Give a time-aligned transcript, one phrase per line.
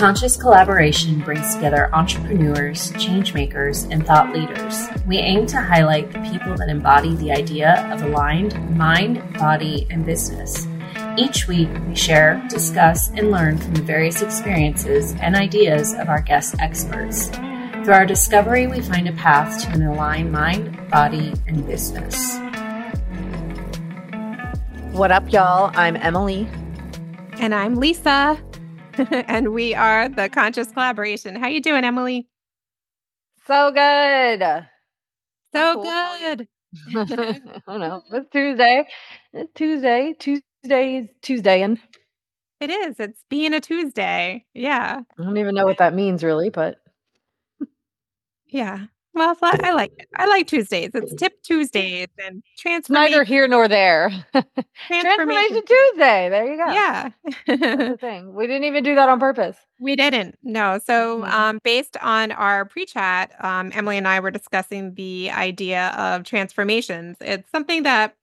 [0.00, 4.88] Conscious Collaboration brings together entrepreneurs, changemakers, and thought leaders.
[5.06, 10.06] We aim to highlight the people that embody the idea of aligned mind, body, and
[10.06, 10.66] business.
[11.18, 16.22] Each week, we share, discuss, and learn from the various experiences and ideas of our
[16.22, 17.28] guest experts.
[17.28, 22.38] Through our discovery, we find a path to an aligned mind, body, and business.
[24.92, 25.70] What up, y'all?
[25.74, 26.48] I'm Emily.
[27.38, 28.42] And I'm Lisa.
[29.10, 31.36] and we are the Conscious Collaboration.
[31.36, 32.28] How you doing, Emily?
[33.46, 34.66] So good.
[35.52, 36.48] So good.
[36.96, 38.02] I don't know.
[38.12, 38.84] It's Tuesday.
[39.32, 40.14] It's Tuesday.
[40.18, 41.78] Tuesday is Tuesdayin.
[42.60, 43.00] It is.
[43.00, 44.44] It's being a Tuesday.
[44.52, 45.00] Yeah.
[45.18, 46.76] I don't even know what that means really, but
[48.46, 48.86] yeah.
[49.12, 50.08] Well, I like it.
[50.16, 50.90] I like Tuesdays.
[50.94, 53.10] It's Tip Tuesdays and transformation.
[53.10, 54.10] Neither here nor there.
[54.86, 56.28] transformation Tuesday.
[56.28, 56.72] There you go.
[56.72, 57.10] Yeah.
[57.46, 58.34] the thing.
[58.34, 59.56] We didn't even do that on purpose.
[59.80, 60.38] We didn't.
[60.44, 60.78] No.
[60.84, 61.32] So, mm-hmm.
[61.32, 67.16] um, based on our pre-chat, um, Emily and I were discussing the idea of transformations.
[67.20, 68.14] It's something that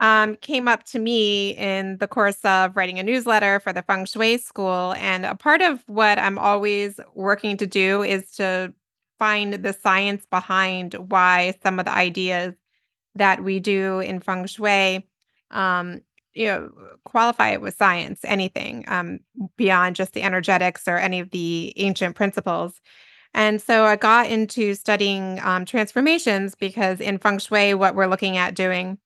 [0.00, 4.06] um, came up to me in the course of writing a newsletter for the Feng
[4.06, 8.72] Shui School, and a part of what I'm always working to do is to
[9.20, 12.54] find the science behind why some of the ideas
[13.14, 15.06] that we do in feng shui
[15.52, 16.00] um,
[16.32, 16.70] you know
[17.04, 19.20] qualify it with science anything um,
[19.56, 22.80] beyond just the energetics or any of the ancient principles.
[23.32, 28.36] And so i got into studying um, transformations because in feng shui what we're looking
[28.38, 28.98] at doing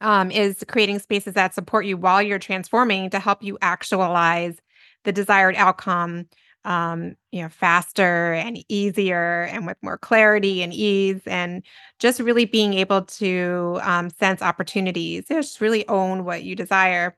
[0.00, 4.56] um, is creating spaces that support you while you're transforming to help you actualize
[5.04, 6.26] the desired outcome
[6.64, 11.62] um, you know, faster and easier and with more clarity and ease, and
[11.98, 17.16] just really being able to um, sense opportunities, just really own what you desire.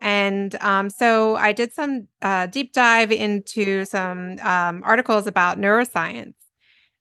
[0.00, 6.34] And um, so I did some uh, deep dive into some um, articles about neuroscience,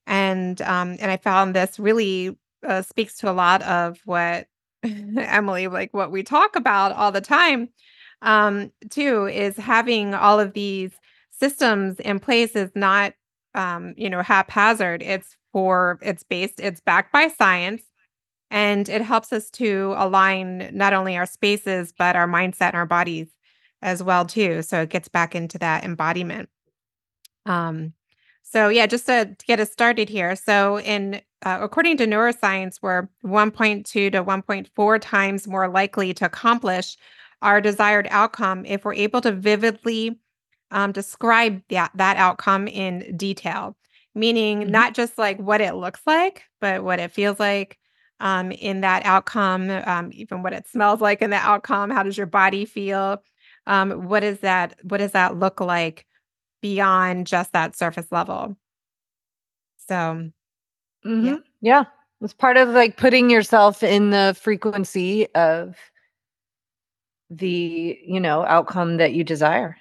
[0.08, 4.48] and um, and I found this really uh, speaks to a lot of what
[4.84, 7.70] Emily, like what we talk about all the time,
[8.22, 10.92] um, too, is having all of these
[11.42, 13.14] systems in place is not
[13.56, 15.02] um, you know haphazard.
[15.02, 17.82] It's for it's based it's backed by science
[18.50, 22.86] and it helps us to align not only our spaces but our mindset and our
[22.86, 23.28] bodies
[23.82, 24.62] as well too.
[24.62, 26.50] So it gets back into that embodiment.
[27.46, 27.94] Um
[28.44, 30.36] so yeah just to, to get us started here.
[30.36, 36.96] So in uh, according to neuroscience we're 1.2 to 1.4 times more likely to accomplish
[37.42, 40.20] our desired outcome if we're able to vividly
[40.72, 43.76] um, describe that that outcome in detail,
[44.16, 44.72] meaning mm-hmm.
[44.72, 47.78] not just like what it looks like, but what it feels like
[48.20, 51.90] um, in that outcome, um, even what it smells like in the outcome.
[51.90, 53.22] How does your body feel?
[53.68, 54.76] Um, what is that?
[54.84, 56.06] What does that look like
[56.62, 58.56] beyond just that surface level?
[59.88, 59.96] So,
[61.06, 61.26] mm-hmm.
[61.26, 61.84] yeah, yeah,
[62.22, 65.76] it's part of like putting yourself in the frequency of
[67.30, 69.78] the you know outcome that you desire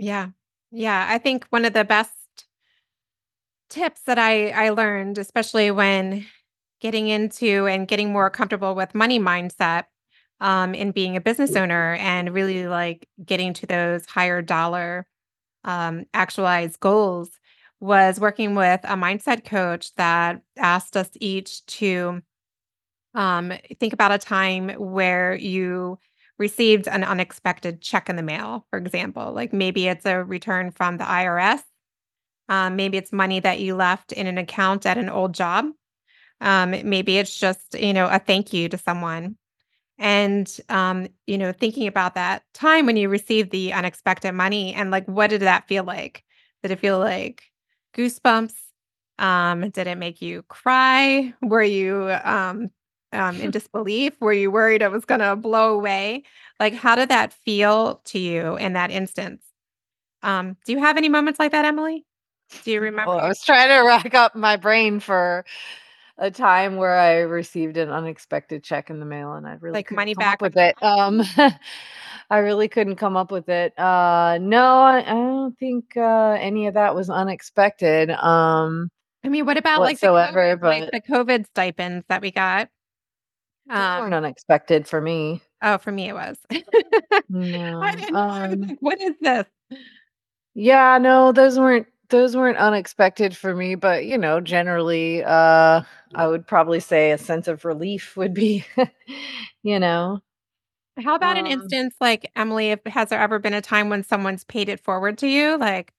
[0.00, 0.28] yeah.
[0.72, 1.06] Yeah.
[1.08, 2.12] I think one of the best
[3.68, 6.26] tips that I, I learned, especially when
[6.80, 9.84] getting into and getting more comfortable with money mindset
[10.40, 15.06] um, in being a business owner and really like getting to those higher dollar
[15.64, 17.30] um, actualized goals
[17.80, 22.22] was working with a mindset coach that asked us each to
[23.14, 25.98] um, think about a time where you
[26.40, 29.30] received an unexpected check in the mail, for example.
[29.32, 31.60] Like maybe it's a return from the IRS.
[32.48, 35.66] Um, maybe it's money that you left in an account at an old job.
[36.40, 39.36] Um, maybe it's just, you know, a thank you to someone.
[39.98, 44.90] And, um, you know, thinking about that time when you received the unexpected money and
[44.90, 46.24] like, what did that feel like?
[46.62, 47.42] Did it feel like
[47.94, 48.54] goosebumps?
[49.18, 51.34] Um, did it make you cry?
[51.42, 52.70] Were you um,
[53.12, 54.14] um, in disbelief?
[54.20, 56.24] Were you worried it was going to blow away?
[56.58, 59.42] Like, how did that feel to you in that instance?
[60.22, 62.04] Um, do you have any moments like that, Emily?
[62.64, 63.12] Do you remember?
[63.12, 65.44] Well, I was trying to rack up my brain for
[66.18, 69.90] a time where I received an unexpected check in the mail, and I really like
[69.90, 70.80] money back with it.
[70.82, 71.22] Um,
[72.30, 73.76] I really couldn't come up with it.
[73.78, 78.10] Uh, no, I, I don't think uh, any of that was unexpected.
[78.10, 78.90] Um,
[79.24, 80.80] I mean, what about like the, COVID, but...
[80.80, 82.68] like the COVID stipends that we got?
[83.70, 85.42] Um, weren't unexpected for me.
[85.62, 86.38] Oh, for me it was.
[87.28, 89.46] no, I didn't um, like, what is this?
[90.54, 95.82] Yeah, no, those weren't those weren't unexpected for me, but you know, generally uh
[96.14, 98.64] I would probably say a sense of relief would be,
[99.62, 100.20] you know,
[101.02, 104.04] How about an Um instance like, Emily, if has there ever been a time when
[104.04, 105.56] someone's paid it forward to you?
[105.56, 105.92] Like,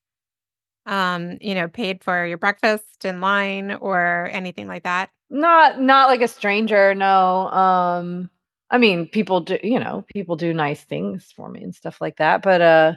[0.85, 5.11] um, you know, paid for your breakfast in line or anything like that?
[5.31, 8.29] Not not like a stranger, no, um,
[8.69, 12.17] I mean, people do you know, people do nice things for me and stuff like
[12.17, 12.93] that, but, uh,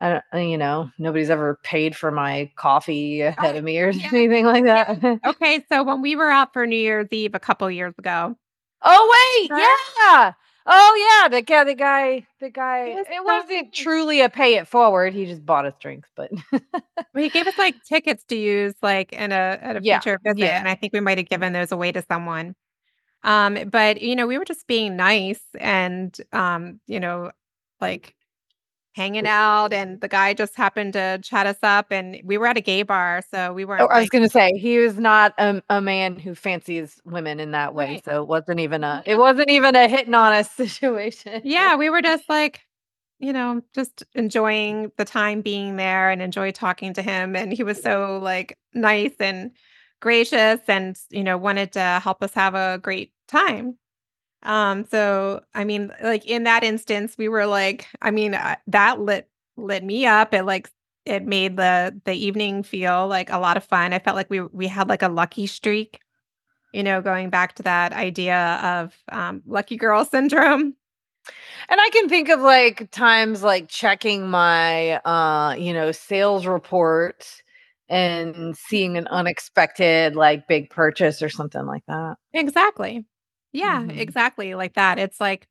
[0.00, 3.78] I don't uh, you know, nobody's ever paid for my coffee ahead Oh, of me
[3.80, 4.94] or yeah, anything like yeah.
[4.94, 5.20] that.
[5.26, 8.36] Okay, so when we were out for New Year's Eve a couple years ago
[8.82, 10.32] Oh, wait, yeah!
[10.72, 12.50] Oh, yeah, the guy the guy the
[12.84, 16.08] It guy was it wasn't truly a pay it forward, he just bought us drinks,
[16.16, 16.30] but
[17.14, 20.42] he gave us, like, tickets to use, like, in a at a Yeah, future visit,
[20.42, 20.58] yeah.
[20.58, 22.54] and I think we might have given those away to someone.
[23.24, 27.32] Um, but, you know, we were just being nice and, um, you know,
[27.80, 28.14] like,
[28.94, 32.56] hanging out, and the guy just happened to chat us up, and we were at
[32.58, 35.62] a gay bar, so we Oh, weren't, I was gonna say, he was not, um,
[35.70, 38.04] a man who fancies women in that way, Right.
[38.04, 41.42] so it wasn't even a it wasn't even a hitting on us situation.
[41.42, 42.60] Yeah, we were just, like,
[43.20, 47.64] you know, just enjoying the time being there and enjoy talking to him, and he
[47.64, 49.52] was so, like, nice and
[50.00, 53.78] gracious and, you know, wanted to help us have a great time.
[54.42, 59.00] Um, so, I mean, like, in that instance, we were like I mean, uh, that
[59.00, 60.70] lit lit me up, it, like
[61.06, 64.40] it made the the evening feel like a lot of fun, I felt like we
[64.42, 66.00] we had, like, a lucky streak,
[66.74, 70.74] you know, going back to that idea of, um, lucky girl syndrome.
[71.68, 77.26] And I can think of, like, times, like, checking my, uh, you know, sales report
[77.88, 82.16] and seeing an unexpected, like, big purchase or something like that.
[82.34, 83.04] Exactly.
[83.54, 83.98] Yeah, Mhm.
[83.98, 85.48] exactly like that, it's like,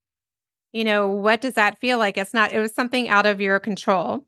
[0.74, 2.18] you know, what does that feel like?
[2.18, 4.26] It's not it was something out of your control.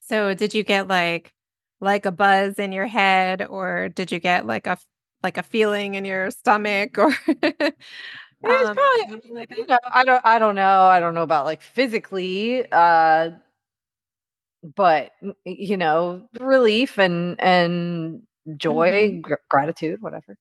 [0.00, 1.32] So, did you get, like
[1.80, 4.78] like, a buzz in your head, or did you get, like, a
[5.22, 10.22] like, a feeling in your stomach or um, probably something like you know, I don't
[10.24, 13.30] I don't know I don't know about, like, physically, uh
[14.76, 15.12] but,
[15.44, 18.22] you know, relief and and
[18.56, 20.36] joy, gr gratitude, whatever.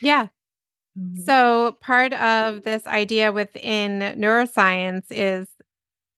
[0.00, 0.28] Yeah.
[0.96, 1.24] Mhm.
[1.24, 5.48] So, part of this idea within neuroscience is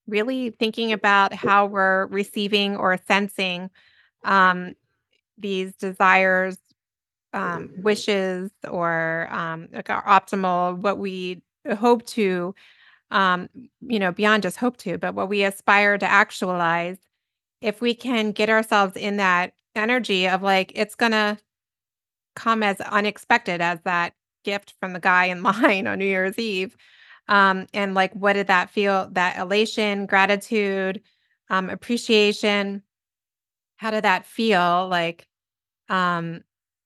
[0.06, 3.70] really thinking about how we're receiving or sensing,
[4.24, 4.74] um,
[5.38, 6.58] these desires,
[7.34, 11.42] um, wishes, or, um, like, our optimal what we
[11.78, 12.54] hope to,
[13.10, 13.48] um,
[13.80, 16.98] you know, beyond just hope to, but what we aspire to actualize,
[17.62, 21.38] if we can get ourselves in that energy of, like, it's gonna
[22.36, 24.14] come as unexpected as that
[24.46, 26.76] gift from the guy in line on New Year's Eve,
[27.28, 31.02] um, and, like, what did that feel that elation, gratitude,
[31.50, 32.82] um, appreciation,
[33.76, 35.26] how did that feel, like,
[35.90, 36.42] um,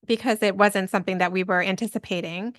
[0.07, 2.55] because it wasn't something that we were anticipating,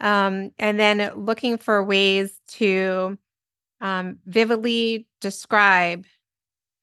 [0.00, 3.18] um, and then looking for ways to,
[3.80, 6.06] um, vividly describe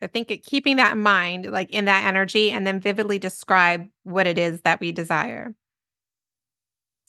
[0.01, 3.87] I think it keeping that in mind, like, in that energy, and then vividly describe
[4.03, 5.55] what it is that we desire.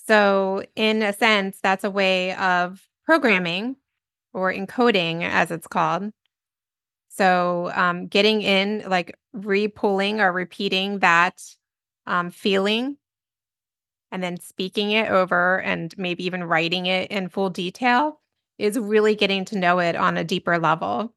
[0.09, 3.77] So, in a sense, that's a way of programming
[4.33, 6.13] or encoding as it's called.
[7.11, 11.43] So, um, getting in, like, re-pulling or repeating that,
[12.07, 12.97] um, feeling
[14.11, 18.21] and then speaking it over and maybe even writing it in full detail
[18.59, 21.15] is really getting to know it on a deeper level,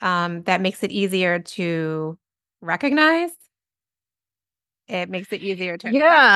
[0.00, 2.18] um, that makes it easier to
[2.62, 3.30] recognize.
[4.88, 6.26] It makes it easier to accept.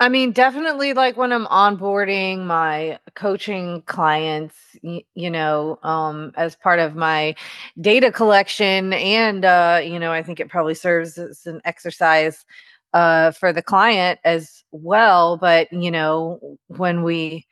[0.00, 6.56] I mean, definitely, like, when I'm onboarding my coaching clients, y you know, um, as
[6.56, 7.34] part of my
[7.78, 12.46] data collection, and, uh, you know, I think it probably serves as an exercise,
[12.94, 17.46] uh, for the client as well, but, you know, when we,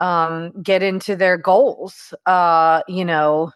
[0.00, 3.52] um, get into their goals, uh, you know,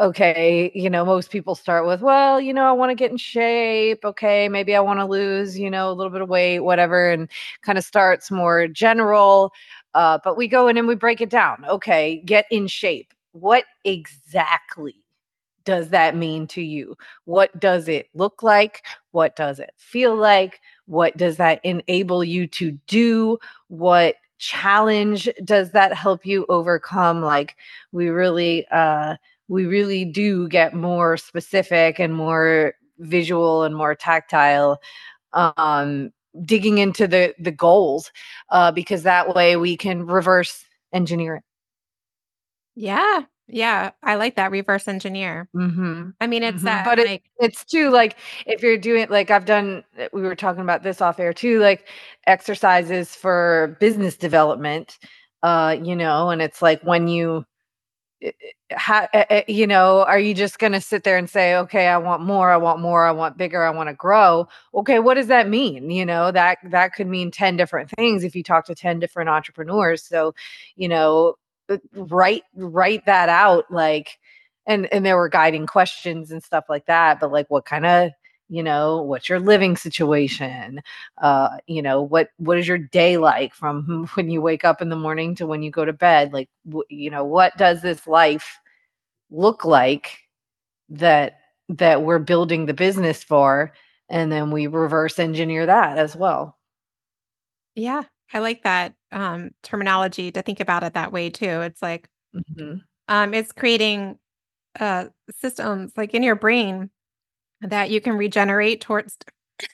[0.00, 4.04] okay, you know, most people start with, "Well, you know, I wanna get in shape,
[4.04, 7.28] okay, maybe I wanna lose, you know, a little bit of weight," whatever, and
[7.64, 9.52] kinda starts more general,
[9.94, 11.64] uh, but we go in and we break it down.
[11.68, 14.96] "Okay, get in shape." What exactly
[15.64, 16.96] does that mean to you?
[17.26, 18.84] What does it look like?
[19.12, 20.60] What does it feel like?
[20.86, 23.38] What does that enable you to do?
[23.68, 27.22] What challenge does that help you overcome?
[27.22, 27.56] Like,
[27.92, 29.16] we really, uh,
[29.50, 34.80] we really do get more specific and more visual and more tactile,
[35.34, 36.12] um,
[36.44, 38.12] digging into the the goals,
[38.50, 40.64] uh, because that way we can reverse
[40.94, 41.44] engineer it.
[42.76, 45.48] Yeah, yeah, I like that reverse engineer.
[45.54, 48.16] Mhm, I mean, it's mhm, that, but it like it's too, like,
[48.46, 51.58] if you're doing like, I've done eh, we were talking about this off air too,
[51.60, 51.88] like,
[52.26, 54.98] exercises for business development,
[55.42, 57.46] uh, you know, and it's like when you
[58.22, 61.56] Eh, eh, how, eh, you know, are you just going to sit there and say,
[61.56, 64.46] okay, I want more, I want more, I want bigger, I want to grow?
[64.74, 65.90] Okay, what does that mean?
[65.90, 69.30] You know, that that could mean 10 different things if you talk to 10 different
[69.30, 70.04] entrepreneurs.
[70.04, 70.34] So,
[70.76, 71.34] you know,
[71.68, 74.18] uh, write write that out like
[74.66, 78.10] and and there were guiding questions and stuff like that, but like what kind of
[78.50, 80.82] you know what's your living situation
[81.22, 84.88] uh you know what what is your day like from when you wake up in
[84.88, 86.32] the morning to when you go to bed?
[86.32, 88.58] Like w- you know what does this life
[89.30, 90.18] look like
[90.90, 91.38] that
[91.68, 93.72] that we're building the business for?
[94.08, 96.58] And then we reverse engineer that as well.
[97.74, 98.02] Yeah
[98.32, 101.60] i like that um terminology to think about it that way too.
[101.62, 102.78] It's like mm-hmm.
[103.08, 104.18] um it's creating
[104.78, 106.90] uh systems like in your brain
[107.62, 109.16] that you can regenerate towards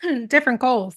[0.28, 0.96] different goals.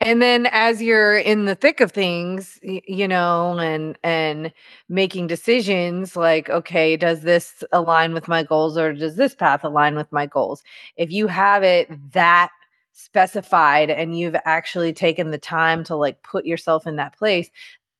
[0.00, 4.52] And then as you're in the thick of things, you know, and and
[4.88, 9.96] making decisions like okay, does this align with my goals or does this path align
[9.96, 10.62] with my goals?
[10.96, 12.50] If you have it that
[12.92, 17.50] specified and you've actually taken the time to like put yourself in that place,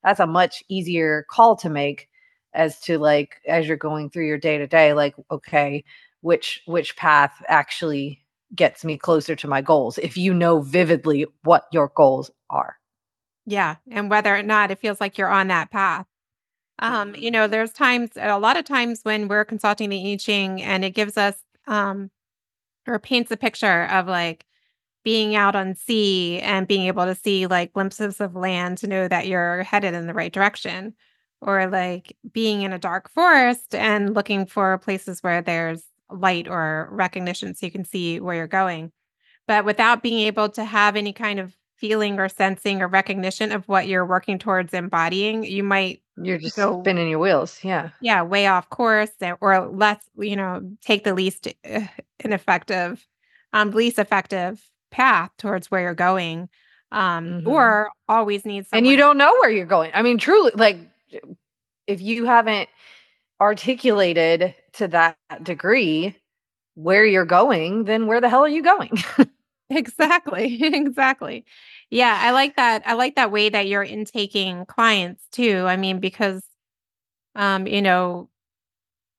[0.05, 2.09] that's a much easier call to make
[2.55, 5.85] as to like as you're going through your day to day like okay,
[6.21, 11.67] which which path actually gets me closer to my goals if you know vividly what
[11.73, 12.77] your goals are.
[13.47, 16.07] Yeah and whether or not it feels like you're on that path.
[16.79, 20.63] Um you know there's times a lot of times when we're consulting the I Ching
[20.63, 22.11] and it gives us um
[22.87, 24.45] or paints a picture of like
[25.05, 29.09] being out on sea and being able to see like glimpses of land to know
[29.09, 30.95] that you're headed in the right direction
[31.41, 36.89] or like being in a dark forest and looking for places where there's light or
[36.91, 38.93] recognition so you can see where you're going.
[39.47, 43.67] But without being able to have any kind of feeling or sensing or recognition of
[43.69, 47.61] what you're working towards embodying, you might you're just go, spinning your wheels.
[47.63, 47.91] Yeah.
[48.01, 49.11] Yeah, way off course
[49.41, 51.87] or less, you know, take the least uh,
[52.21, 53.07] ineffective,
[53.53, 54.61] um, least effective
[54.91, 56.49] path towards where you're going.
[56.91, 57.49] Um, mm-hmm.
[57.49, 59.91] or always needs And you don't know where you're going.
[59.93, 60.79] I mean, truly, like
[61.87, 62.71] if you haven't
[63.41, 66.17] articulated to that degree
[66.75, 68.93] where you're going, then where the hell are you going?
[69.71, 70.63] exactly.
[70.63, 71.45] exactly.
[71.91, 72.83] Yeah, I like that.
[72.87, 75.65] I like that way that you're intaking clients too.
[75.67, 76.43] I mean, because
[77.35, 78.29] um, you know,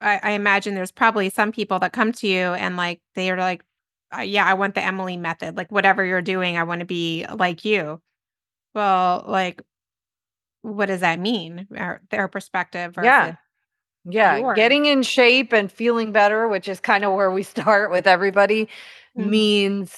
[0.02, 3.38] I, I imagine there's probably some people that come to you and like they are
[3.38, 3.64] like,
[4.16, 5.56] uh, yeah, I want the Emily method.
[5.58, 8.02] Like whatever you're doing, I want to be like you.
[8.74, 9.62] Well, like,
[10.62, 11.68] what does that mean?
[11.70, 12.96] Their, their perspective.
[13.02, 13.36] yeah.
[14.06, 18.08] Yeah, getting in shape and feeling better, which is kind of where we start with
[18.08, 18.66] everybody,
[19.18, 19.30] mm-hmm.
[19.30, 19.96] means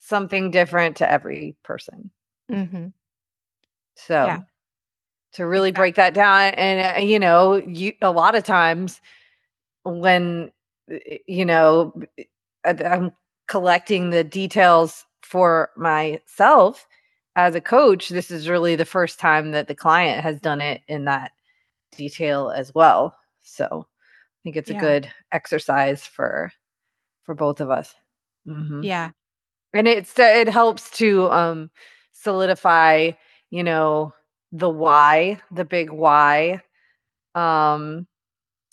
[0.00, 2.10] something different to every person.
[2.50, 2.88] Mm-hmm.
[3.96, 4.40] So, yeah.
[5.34, 5.82] to really exactly.
[5.82, 9.00] break that down, and uh, you know, you a lot of times
[9.84, 10.50] when
[11.26, 11.94] you know
[12.64, 13.12] I'm
[13.48, 16.86] collecting the details for myself
[17.36, 20.80] as a coach, this is really the first time that the client has done it
[20.88, 21.32] in that
[21.94, 23.14] detail as well.
[23.46, 24.76] So I think it's yeah.
[24.76, 26.52] a good exercise for
[27.24, 27.94] for both of us.
[28.46, 28.82] Mm-hmm.
[28.82, 29.10] Yeah.
[29.72, 31.70] And it's it helps to um
[32.12, 33.12] solidify,
[33.50, 34.12] you know,
[34.52, 36.62] the why, the big why
[37.34, 38.06] um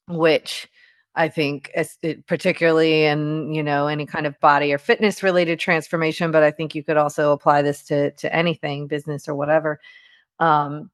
[0.08, 0.68] which
[1.16, 6.32] I think it, particularly in you know any kind of body or fitness related transformation,
[6.32, 9.80] but I think you could also apply this to to anything, business or whatever.
[10.40, 10.90] Um,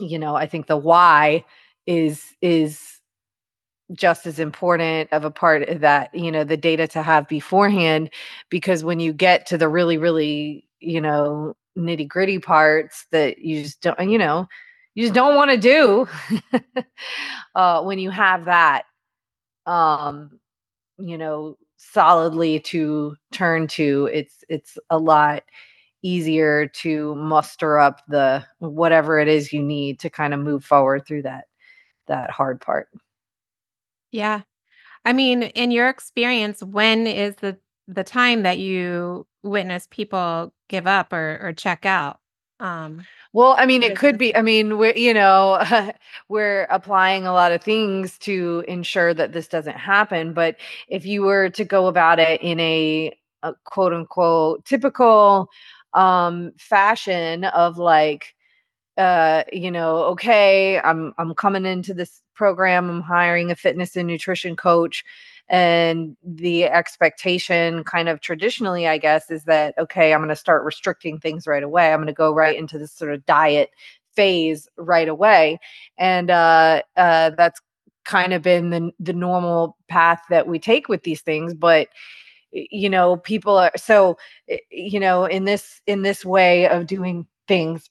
[0.00, 1.44] you know, I think the why
[1.86, 2.97] is is
[3.92, 8.10] just as important of a part of that you know the data to have beforehand
[8.50, 13.62] because when you get to the really really you know nitty gritty parts that you
[13.62, 14.46] just don't you know
[14.94, 16.06] you just don't want to do
[17.54, 18.84] uh, when you have that
[19.66, 20.38] um
[20.98, 25.44] you know solidly to turn to it's it's a lot
[26.02, 31.06] easier to muster up the whatever it is you need to kind of move forward
[31.06, 31.44] through that
[32.06, 32.88] that hard part
[34.12, 34.42] yeah.
[35.04, 40.86] I mean, in your experience, when is the the time that you witness people give
[40.86, 42.20] up or or check out?
[42.60, 44.34] Um, well, I mean, it could be.
[44.34, 45.62] I mean, we're you know
[46.28, 50.32] we're applying a lot of things to ensure that this doesn't happen.
[50.32, 50.56] But
[50.88, 55.48] if you were to go about it in a, a quote unquote typical
[55.94, 58.34] um, fashion of like,
[58.98, 64.08] uh, you know, okay, I'm I'm coming into this program, I'm hiring a fitness and
[64.08, 65.04] nutrition coach.
[65.50, 70.62] And the expectation, kind of traditionally, I guess, is that, okay, I'm going to start
[70.64, 71.90] restricting things right away.
[71.90, 73.70] I'm going to go right into this sort of diet
[74.14, 75.58] phase right away.
[75.96, 77.60] And uh, uh, that's
[78.04, 81.88] kind of been the the normal path that we take with these things but
[82.52, 84.16] you know people are so
[84.70, 87.90] you know in this in this way of doing things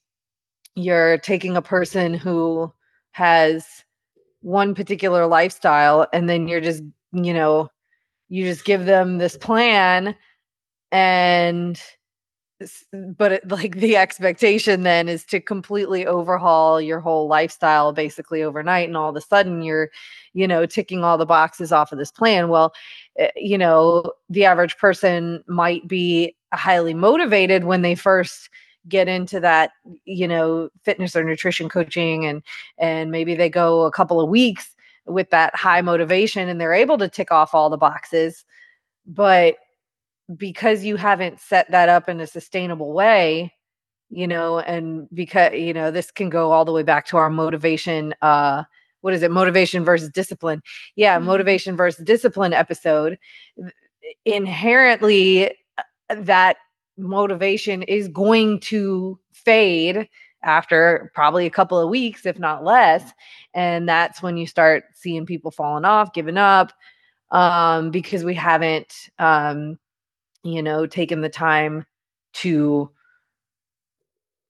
[0.78, 2.72] you're taking a person who
[3.10, 3.84] has
[4.40, 6.82] one particular lifestyle and then you're just
[7.12, 7.68] you know
[8.28, 10.14] you just give them this plan
[10.92, 11.82] and
[12.92, 18.86] but it, like the expectation then is to completely overhaul your whole lifestyle basically overnight
[18.88, 19.90] and all of a sudden you're
[20.32, 22.48] you know ticking all the boxes off of this plan.
[22.48, 22.72] Well
[23.18, 28.48] eh, you know the average person might be highly motivated when they first
[28.88, 29.72] get into that
[30.04, 32.42] you know fitness or nutrition coaching and
[32.78, 34.74] and maybe they go a couple of weeks
[35.06, 38.44] with that high motivation and they're able to tick off all the boxes
[39.06, 39.56] but
[40.36, 43.52] because you haven't set that up in a sustainable way
[44.10, 47.30] you know and because you know this can go all the way back to our
[47.30, 48.62] motivation uh
[49.00, 49.30] what is it?
[49.30, 50.62] Motivation versus discipline.
[50.96, 51.26] Yeah mm-hmm.
[51.26, 53.18] motivation versus discipline episode.
[54.24, 56.56] Inherently uh, that
[56.98, 60.08] motivation is going to fade
[60.42, 63.12] after probably a couple of weeks if not less
[63.54, 66.72] and that's when you start seeing people falling off giving up
[67.30, 69.78] um because we haven't um
[70.42, 71.84] you know, taking the time
[72.34, 72.90] to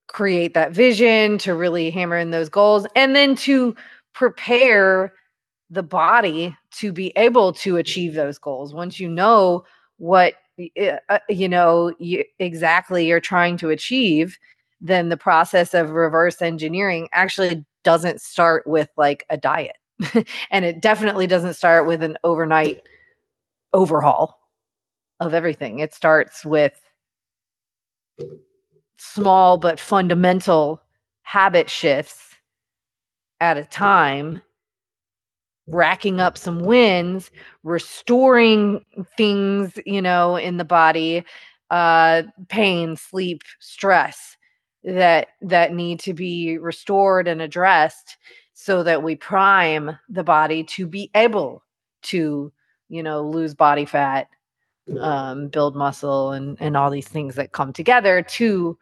[0.06, 3.74] create that vision, to really hammer in those goals, and then to
[4.14, 5.12] prepare
[5.70, 8.72] the body to be able to achieve those goals.
[8.72, 9.64] Once you know
[9.98, 14.38] what Eh, uh, you know you, exactly you're trying to achieve,
[14.80, 19.76] then the process of reverse engineering actually doesn't start with like a diet.
[20.50, 22.82] and it definitely doesn't start with an overnight
[23.72, 24.38] overhaul
[25.20, 25.80] of everything.
[25.80, 26.80] It starts with
[28.96, 30.82] small but fundamental
[31.22, 32.36] habit shifts
[33.40, 34.42] at a time,
[35.68, 37.30] racking up some wins,
[37.62, 38.84] restoring
[39.16, 41.24] things, you know, in the body,
[41.70, 44.36] uh, pain, sleep, stress
[44.84, 48.16] that that need to be restored and addressed
[48.54, 51.62] so that we prime the body to be able
[52.02, 52.52] to,
[52.88, 54.28] you know, lose body fat
[55.00, 58.78] um, build muscle and and all these things that come together to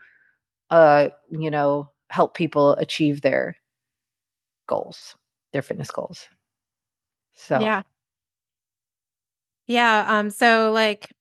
[0.70, 3.56] uh you know help people achieve their
[4.68, 5.16] goals
[5.52, 6.28] their fitness goals
[7.36, 7.82] so yeah
[9.66, 11.12] yeah um so like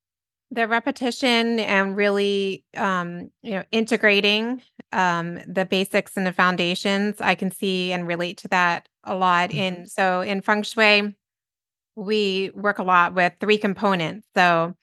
[0.52, 7.36] the repetition and really um you know integrating um the basics and the foundations i
[7.36, 9.60] can see and relate to that a lot mm-hmm.
[9.60, 11.16] in so in feng shui
[11.96, 14.28] we work a lot with three components.
[14.36, 14.76] So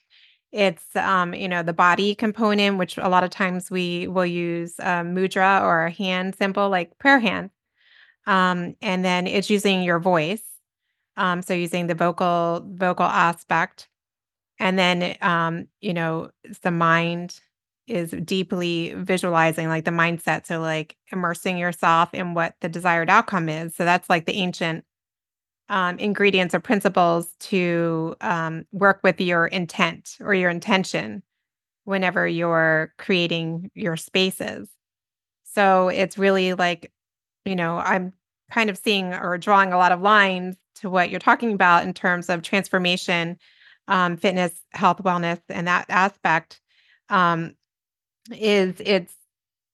[0.50, 4.74] it's um, you know, the body component, which a lot of times we will use
[4.78, 7.50] a mudra or a hand symbol like prayer hand,
[8.26, 10.42] Um, and then it's using your voice.
[11.16, 13.88] Um, so using the vocal vocal aspect.
[14.58, 16.30] And then um, you know,
[16.62, 17.40] the mind
[17.88, 20.46] is deeply visualizing like the mindset.
[20.46, 23.74] So like immersing yourself in what the desired outcome is.
[23.74, 24.84] So that's like the ancient
[25.68, 31.22] um, ingredients or principles to um, work with your intent or your intention
[31.84, 34.68] whenever you're creating your spaces.
[35.44, 36.92] So it's really like,
[37.44, 38.12] you know, I'm
[38.50, 41.94] kind of seeing or drawing a lot of lines to what you're talking about in
[41.94, 43.38] terms of transformation,
[43.88, 46.60] um, fitness, health, wellness, and that aspect.
[47.08, 47.54] Um,
[48.30, 49.14] is it's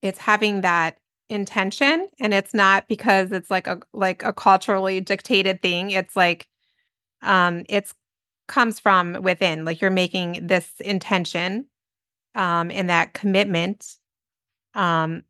[0.02, 5.60] it's having that intention and it's not because it's like a like a culturally dictated
[5.60, 6.46] thing it's like
[7.22, 7.94] um it's
[8.46, 11.66] comes from within like you're making this intention
[12.34, 13.84] um and that commitment
[14.74, 15.22] um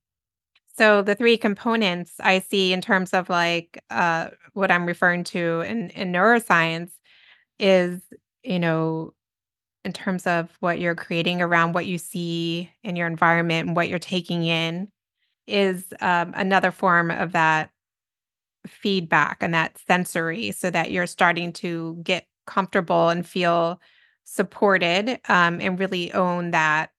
[0.79, 5.61] so the three components i see in terms of like uh what i'm referring to
[5.63, 6.93] in in neuroscience
[7.59, 8.01] is
[8.43, 9.13] you know
[9.85, 13.89] in terms of what you're creating around what you see in your environment and what
[13.89, 14.89] you're taking in
[15.47, 17.71] is um, another form of that
[18.67, 23.81] feedback and that sensory so that you're starting to get comfortable and feel
[24.25, 26.91] supported um, and really own that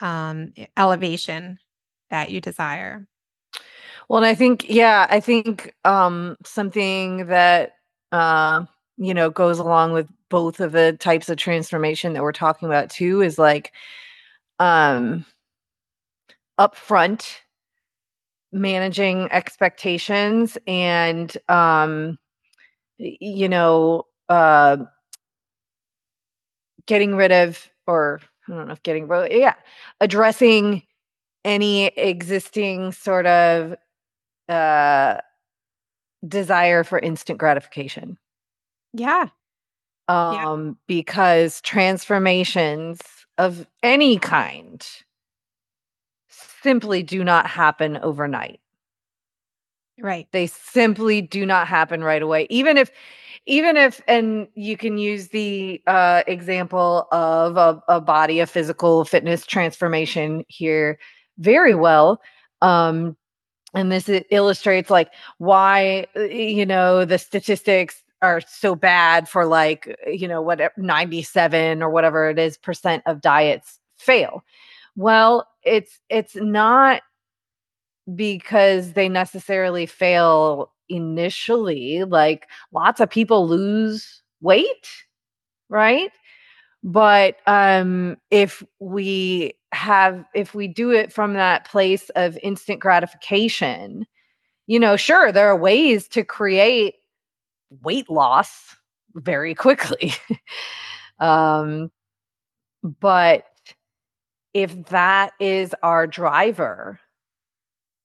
[0.00, 1.58] um, elevation
[2.10, 3.06] that you desire.
[4.08, 7.72] Well, and I think, yeah, I think um, something that,
[8.12, 8.64] uh,
[8.96, 12.90] you know, goes along with both of the types of transformation that we're talking about
[12.90, 13.72] too is like
[14.58, 15.24] um,
[16.58, 17.40] upfront
[18.52, 22.18] managing expectations and um
[22.98, 24.78] you know uh
[26.86, 29.54] getting rid of or i don't know if getting rid yeah
[30.00, 30.82] addressing
[31.48, 33.74] any existing sort of
[34.48, 35.16] uh
[36.26, 38.18] desire for instant gratification.
[38.92, 39.28] Yeah.
[40.08, 40.72] Um, yeah.
[40.86, 43.00] because transformations
[43.36, 44.86] of any kind
[46.28, 48.60] simply do not happen overnight.
[50.00, 50.26] Right.
[50.32, 52.46] They simply do not happen right away.
[52.50, 52.90] Even if
[53.46, 59.04] even if and you can use the uh example of a, a body a physical
[59.04, 60.98] fitness transformation here
[61.38, 62.20] very well
[62.62, 63.16] um
[63.74, 69.96] and this illustrates like why uh, you know the statistics are so bad for like
[70.06, 74.42] you know what 97 or whatever it is percent of diets fail.
[74.96, 77.02] Well it's it's not
[78.14, 84.88] because they necessarily fail initially like lots of people lose weight
[85.70, 86.12] right?
[86.84, 94.06] But um if we have if we do it from that place of instant gratification
[94.66, 96.94] you know sure there are ways to create
[97.82, 98.76] weight loss
[99.14, 100.12] very quickly.
[101.20, 101.90] Um
[103.00, 103.44] but
[104.54, 107.00] if that is our driver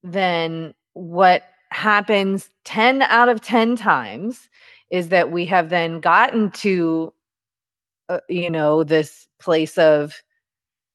[0.03, 4.49] then what happens 10 out of 10 times
[4.91, 7.13] is that we have then gotten to
[8.09, 10.21] uh, you know this place of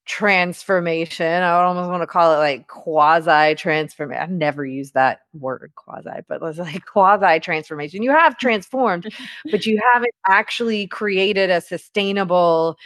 [0.08, 5.20] transformation i would almost want to call it like quasi transformation i've never used that
[5.34, 9.12] word quasi but let's like quasi transformation you have transformed
[9.50, 12.78] but you haven't actually created a sustainable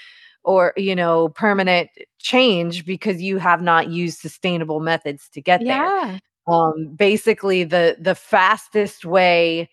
[0.42, 6.18] or you know permanent change because you have not used sustainable methods to get yeah.
[6.48, 9.70] there um basically the the fastest way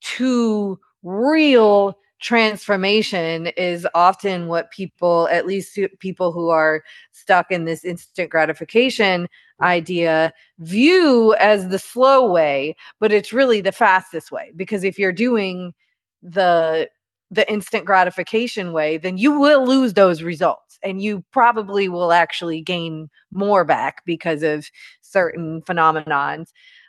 [0.00, 7.84] to real transformation is often what people at least people who are stuck in this
[7.84, 9.28] instant gratification
[9.62, 15.12] idea view as the slow way but it's really the fastest way because if you're
[15.12, 15.72] doing
[16.20, 16.88] the
[17.30, 22.60] the instant gratification way then you will lose those results and you probably will actually
[22.60, 24.68] gain more back because of
[25.00, 26.48] certain phenomenons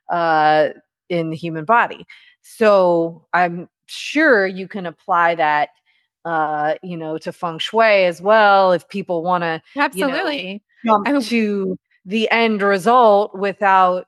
[0.09, 0.69] uh,
[1.09, 2.05] in the human body.
[2.41, 5.69] So I'm sure you can apply that
[6.27, 10.61] uh, you know, to feng shui as well if people want to absolutely.
[10.83, 14.07] you know, come to the end result without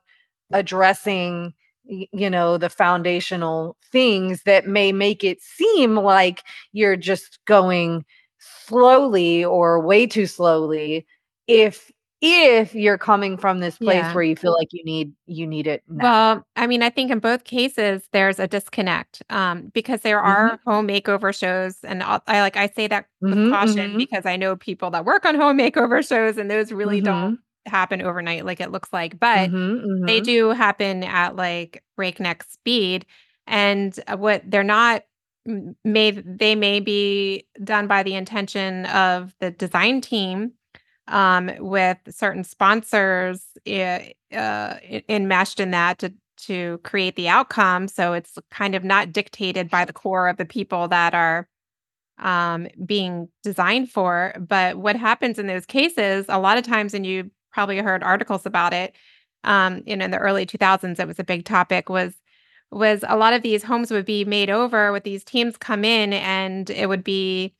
[0.52, 1.54] addressing
[1.86, 8.04] you know the foundational things that may make it seem like you're just going
[8.38, 11.06] slowly or way too slowly
[11.46, 11.90] if
[12.22, 14.12] if you're coming from this place yeah.
[14.12, 16.02] where you feel like you need you need it now.
[16.02, 20.52] well i mean i think in both cases there's a disconnect um, because there are
[20.52, 20.70] mm-hmm.
[20.70, 23.98] home makeover shows and i like i say that with mm-hmm, caution mm-hmm.
[23.98, 27.70] because i know people that work on home makeover shows and those really don't mm-hmm.
[27.72, 30.24] happen overnight like it looks like but mm-hmm, they mm-hmm.
[30.24, 33.06] do happen at like breakneck speed
[33.46, 35.04] and uh, what they're not
[35.84, 40.52] may they may be done by the intention of the design team
[41.10, 43.98] um, with certain sponsors uh,
[44.32, 46.12] enmeshed in that to
[46.46, 47.86] to create the outcome.
[47.86, 51.46] So it's kind of not dictated by the core of the people that are
[52.18, 54.34] um, being designed for.
[54.38, 58.46] But what happens in those cases, a lot of times, and you probably heard articles
[58.46, 58.94] about it,
[59.44, 62.14] um, in, in the early 2000s, it was a big topic, was
[62.72, 66.12] was a lot of these homes would be made over with these teams come in
[66.12, 67.52] and it would be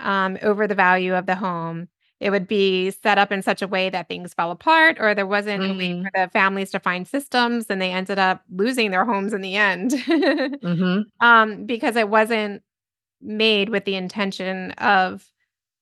[0.00, 1.88] um, over the value of the home
[2.18, 5.26] it would be set up in such a way that things fell apart or there
[5.26, 5.72] wasn't mm-hmm.
[5.72, 6.04] a way mm-hmm.
[6.04, 9.56] for the families to find systems and they ended up losing their homes in the
[9.56, 11.00] end mm-hmm.
[11.20, 12.62] um, because it wasn't
[13.20, 15.24] made with the intention of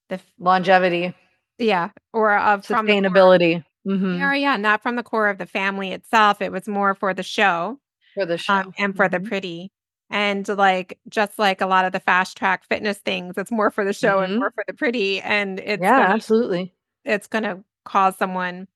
[0.08, 1.14] the longevity
[1.58, 4.18] yeah or of sustainability mm-hmm.
[4.18, 7.22] yeah, yeah not from the core of the family itself it was more for the
[7.22, 7.78] show
[8.14, 9.28] for the show um, and for the mm-hmm.
[9.28, 9.72] pretty
[10.14, 13.84] and like just like a lot of the fast track fitness things it's more for
[13.84, 14.32] the show mm-hmm.
[14.32, 16.72] and more for the pretty and it's yeah gonna, absolutely.
[17.04, 18.66] it's going to cause someone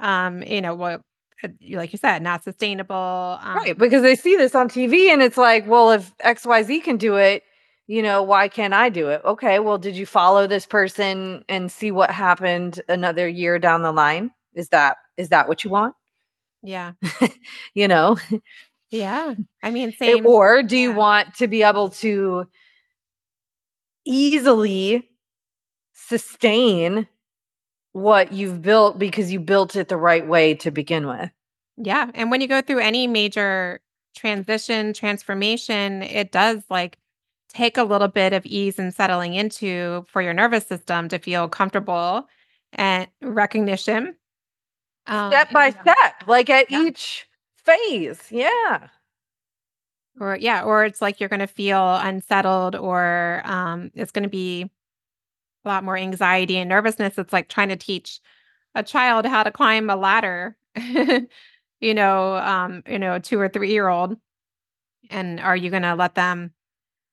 [0.00, 1.00] um you know what
[1.44, 5.22] uh, like you said not sustainable um, right because they see this on tv and
[5.22, 7.44] it's like well if xyz can do it
[7.86, 9.20] you know why can't i do it?
[9.24, 13.92] Okay well did you follow this person and see what happened another year down the
[13.92, 14.30] line?
[14.54, 15.94] Is that is that what you want?
[16.62, 16.92] Yeah.
[17.74, 18.16] You know
[18.94, 19.34] yeah.
[19.62, 20.24] I mean, same.
[20.24, 22.46] Or do you want to be able to
[24.04, 25.08] easily
[25.92, 27.08] sustain
[27.92, 31.30] what you've built because you built it the right way to begin with?
[31.76, 32.10] Yeah.
[32.14, 33.80] And when you go through any major
[34.14, 36.98] transition, transformation, it does like
[37.48, 41.48] take a little bit of ease and settling into for your nervous system to feel
[41.48, 42.28] comfortable
[42.74, 44.14] and recognition.
[45.08, 46.84] Um, step by step, like at yeah.
[46.84, 47.26] each
[47.64, 48.30] phase.
[48.30, 48.88] Yeah.
[50.20, 54.28] or yeah, or it's like you're going to feel unsettled or um it's going to
[54.28, 54.70] be
[55.64, 57.18] a lot more anxiety and nervousness.
[57.18, 58.20] It's like trying to teach
[58.74, 60.56] a child how to climb a ladder.
[61.80, 64.16] you know, um, you know, 2 or 3 year old
[65.10, 66.52] and are you going to let them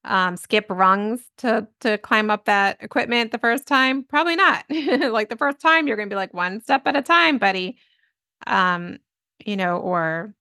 [0.04, 4.04] um, skip rungs to to climb up that equipment the first time?
[4.04, 4.64] Probably not.
[4.70, 7.76] like the first time, you're going to be like one step at a time, buddy.
[8.46, 8.98] Um,
[9.44, 10.34] you know, or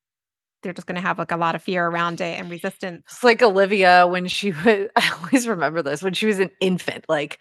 [0.62, 3.04] they're just going to have like a lot of fear around it and resistance.
[3.08, 7.06] It's like Olivia when she was, I always remember this, when she was an infant,
[7.10, 7.40] like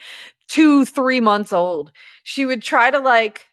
[0.48, 1.92] two, three months old.
[2.22, 3.46] She would try to like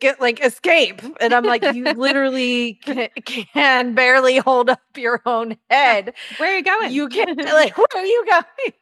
[0.00, 3.08] get like escape and i'm like you literally can,
[3.54, 6.12] can, barely hold up your own head.
[6.38, 6.90] Where are you going?
[6.90, 8.72] You can't like where are you going?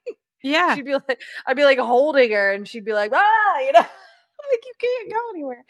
[0.43, 0.75] Yeah.
[0.75, 3.81] She'd be like i'd be like holding her and she'd be like ah you know?
[3.81, 5.65] Like you can't go anywhere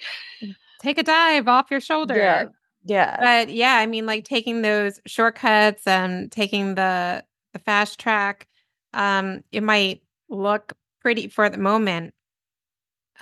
[0.81, 2.45] take a dive off your shoulder yeah
[2.85, 8.47] yeah but yeah i mean like taking those shortcuts and taking the the fast track
[8.95, 12.15] um it might look pretty for the moment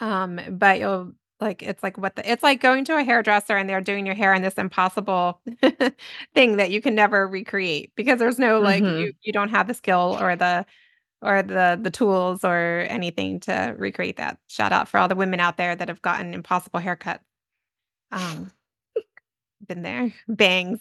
[0.00, 3.68] um but you'll like it's like what the it's like going to a hairdresser and
[3.68, 5.40] they're doing your hair in this impossible
[6.34, 8.98] thing that you can never recreate because there's no like Mhm.
[9.00, 10.64] you you don't have the skill or the
[11.22, 14.38] or the the tools or anything to recreate that.
[14.48, 17.20] Shout out for all the women out there that have gotten impossible haircuts.
[18.12, 18.50] Um
[19.66, 20.12] been there.
[20.28, 20.80] Bangs.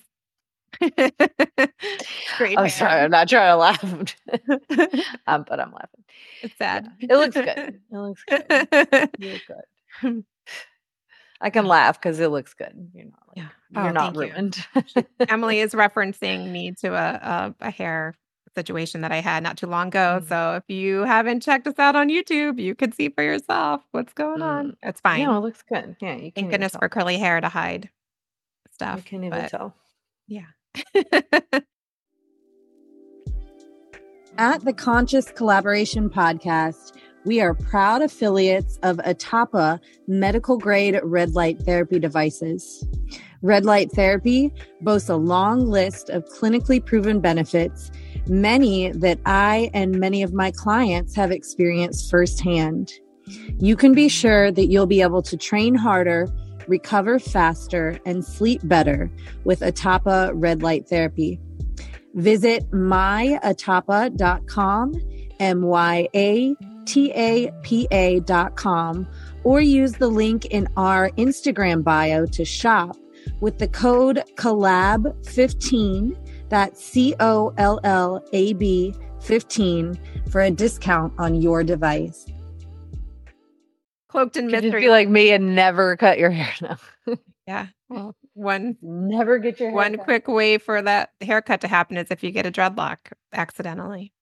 [0.82, 2.58] Great.
[2.58, 2.70] i'm hair.
[2.70, 3.82] sorry i'm not trying to laugh
[5.28, 6.04] um, but i'm laughing
[6.42, 6.90] it's sad.
[7.00, 10.24] it looks good it looks good you look good
[11.40, 13.48] i can laugh because it looks good you're not like, Yeah.
[13.72, 14.34] you're Oh, not thank you.
[14.34, 14.68] ruined
[15.30, 18.16] Emily is referencing me to a, a a hair
[18.56, 20.20] situation that I had not too long ago.
[20.22, 20.28] Mm.
[20.30, 24.14] So if you haven't checked us out on YouTube, you could see for yourself what's
[24.14, 24.76] going on.
[24.82, 25.20] It's fine.
[25.22, 28.72] yeah it looks good yeah you can Thank goodness for curly hair to hide you
[28.72, 29.06] stuff.
[29.06, 29.74] can even but- tell
[30.28, 30.46] Yeah.
[34.38, 36.92] At the Conscious Collaboration Podcast,
[37.24, 42.86] we are proud affiliates of Atapa medical grade red light therapy devices.
[43.46, 47.92] Red light therapy boasts a long list of clinically proven benefits,
[48.26, 52.92] many that I and many of my clients have experienced firsthand.
[53.60, 56.28] You can be sure that you'll be able to train harder,
[56.68, 59.12] recover faster, and sleep better
[59.44, 61.40] with Atapa red light therapy.
[62.16, 64.94] Visit myatapa.com,
[65.40, 66.56] M Y A
[66.86, 69.08] T A P A.com,
[69.44, 72.98] or use the link in our Instagram bio to shop
[73.42, 76.18] with the code COLLAB15,
[76.50, 82.26] that's C O L L A B 15, for a discount on your device.
[84.10, 84.82] Cloaked in you just mystery.
[84.82, 86.78] be like me and never cut your hair now
[87.48, 87.68] yeah.
[87.90, 90.06] Well, one never get your hair one cut.
[90.06, 92.98] quick way for that haircut to happen is if you get a dreadlock
[93.34, 94.14] accidentally.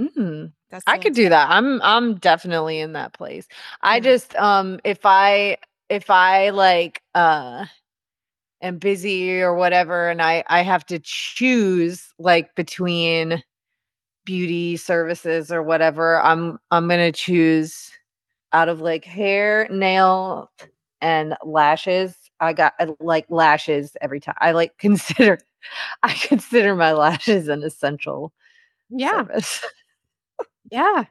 [0.00, 0.52] Mm.
[0.70, 1.50] That's I could do that.
[1.50, 3.46] I'm I'm definitely in that place.
[3.82, 4.00] I Yeah.
[4.00, 7.66] just um if I if I like uh
[8.62, 13.42] am busy or whatever and I I have to choose like between
[14.26, 17.90] beauty services or whatever, I'm I'm going to choose
[18.52, 20.50] out of like hair, nail
[21.02, 22.16] and lashes.
[22.40, 24.36] I got I like lashes every time.
[24.40, 25.38] I like consider
[26.04, 28.32] I consider my lashes an essential
[28.90, 29.12] Yeah.
[29.18, 29.64] service.
[30.70, 31.04] Yeah.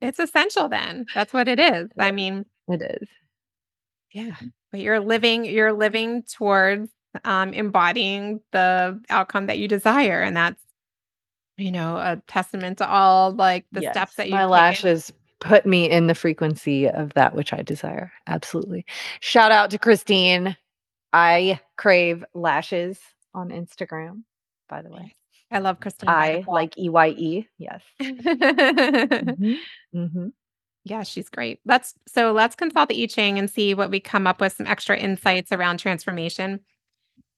[0.00, 1.06] It's essential then.
[1.14, 1.88] That's what it is.
[1.98, 3.08] I mean, It is.
[4.12, 4.36] Yeah.
[4.74, 6.90] But you're living you're living towards
[7.22, 10.60] um embodying the outcome that you desire and that's
[11.56, 15.88] you know a testament to all like the steps that you my lashes put me
[15.88, 18.12] in the frequency of that which I desire.
[18.26, 18.84] Absolutely.
[19.20, 20.56] Shout out to Christine.
[21.12, 22.98] Eye Crave Lashes
[23.32, 24.24] on Instagram,
[24.68, 25.14] by the way.
[25.52, 26.10] I love Christine.
[26.10, 27.48] I like E Y E.
[27.58, 27.80] Yes.
[28.00, 29.56] Mhm,
[29.94, 30.32] mhm.
[30.84, 31.60] Yeah, she's great.
[31.64, 34.66] Let's so let's consult the I Ching and see what we come up with some
[34.66, 36.60] extra insights around transformation.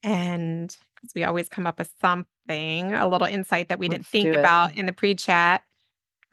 [0.03, 0.69] And
[1.01, 4.25] 'cause we always come up with something, a little insight that we didn't Let's think
[4.25, 4.39] do it.
[4.39, 5.63] about in the pre-chat.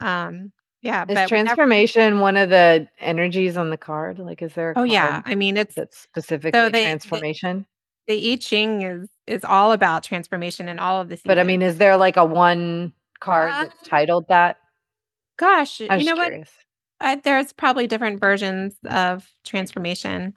[0.00, 4.18] Um yeah, Is but we never- transformation one of the energies on the card?
[4.18, 7.66] Like, is there a oh yeah, I mean it's that's specifically they- transformation?
[8.06, 11.62] the I Ching is is all about transformation and all of the But I mean,
[11.62, 14.58] is there like a one card Uh, that's titled that?
[15.38, 16.48] gosh, I'm you know just what?
[17.00, 20.34] I, there's probably different versions of transformation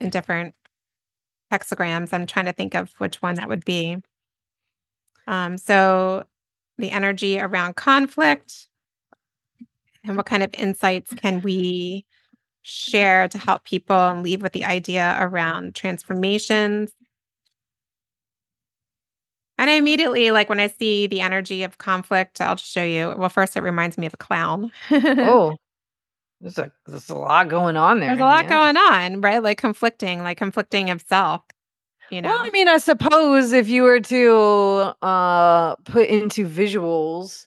[0.00, 0.54] in different
[1.52, 2.12] hexagrams.
[2.12, 3.98] I'm trying to think of which one that would be.
[5.26, 6.24] Um, so
[6.78, 8.68] the energy around conflict
[10.04, 12.04] and what kind of insights can we
[12.62, 16.92] share to help people and leave with the idea around transformations
[19.58, 23.14] And I immediately, like when I see the energy of conflict, I'll just show you.
[23.16, 24.70] Well, first, it reminds me of a clown.
[24.90, 25.56] oh,
[26.40, 28.10] there's a there's a lot going on there.
[28.10, 28.50] There's a lot yeah.
[28.50, 29.42] going on, right?
[29.42, 31.42] Like conflicting, like conflicting of self.
[32.10, 37.46] You know, Well, I mean, I suppose if you were to uh put into visuals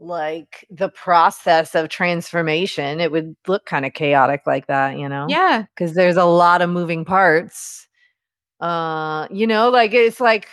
[0.00, 5.26] like the process of transformation, it would look kind of chaotic like that, you know?
[5.28, 7.86] yeah, Because there's a lot of moving parts.
[8.60, 10.48] Uh, you know, like it's like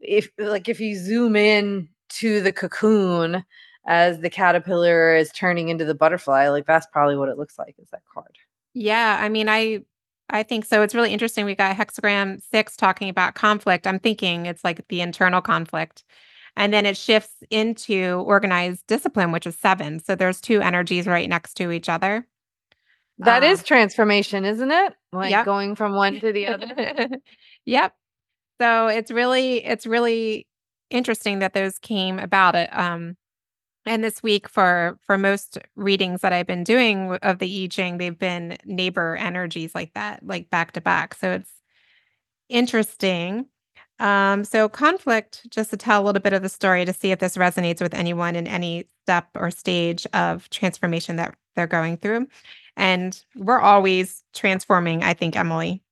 [0.00, 1.88] if like if you zoom in
[2.20, 3.44] to the cocoon
[3.86, 7.74] as the caterpillar is turning into the butterfly, like that's probably what it looks like
[7.78, 8.36] is that card.
[8.74, 9.18] yeah.
[9.20, 9.80] I mean, I,
[10.28, 10.82] I think so.
[10.82, 11.44] It's really interesting.
[11.44, 13.86] We got hexagram six talking about conflict.
[13.86, 16.04] I'm thinking it's like the internal conflict,
[16.56, 19.98] and then it shifts into organized discipline, which is seven.
[19.98, 22.26] So there's two energies right next to each other.
[23.18, 24.94] That is Um, transformation, isn't it?
[25.12, 25.44] Like Yep.
[25.44, 27.08] going from one to the other.
[27.64, 27.94] yep.
[28.60, 30.46] So it's really it's really
[30.90, 32.68] interesting that those came about it.
[32.72, 33.16] Um
[33.86, 37.98] and this week for for most readings that I've been doing of the I Ching,
[37.98, 41.14] they've been neighbor energies like that, like back to back.
[41.14, 41.50] So it's
[42.48, 43.46] interesting.
[43.98, 47.18] Um, so conflict, just to tell a little bit of the story to see if
[47.18, 52.26] this resonates with anyone in any step or stage of transformation that they're going through.
[52.76, 55.82] And we're always transforming, I think, Emily.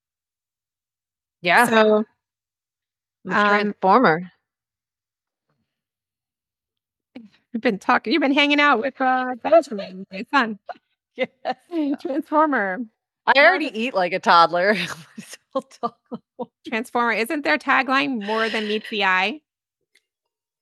[1.43, 1.69] Yeah.
[1.69, 2.05] So
[3.31, 4.33] Um, transformer.
[7.53, 10.59] you've been talking, you've been hanging out with uh Benjamin, my son.
[11.17, 11.31] Yes.
[12.01, 12.79] Transformer.
[13.27, 14.75] I already eat like a toddler.
[14.77, 14.87] I
[15.21, 16.49] still talk like one.
[16.69, 17.12] Transformer.
[17.12, 19.41] Isn't their tagline more than meets the eye?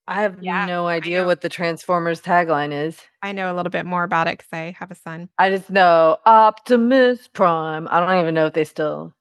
[0.09, 3.01] I have Yeah, no idea what the Transformers tagline is.
[3.23, 5.29] I know a little bit more about it because I have a son.
[5.39, 7.89] I just know Optimus Prime.
[7.91, 9.13] I don't even know if they still,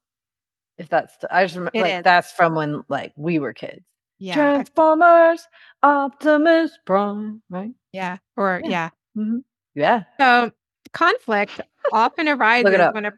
[0.78, 2.04] if that's, st- I just remember like is.
[2.04, 3.84] that's from when like we were kids.
[4.18, 4.34] Yeah.
[4.34, 5.46] Transformers,
[5.82, 7.72] Optimus Prime, right?
[7.92, 8.18] yeah.
[8.36, 8.70] Or Yeah.
[8.70, 8.88] yeah.
[9.16, 9.38] Mm-hmm.
[9.74, 10.04] Yeah.
[10.18, 10.52] So
[10.92, 11.60] conflict
[11.92, 13.12] often arises when a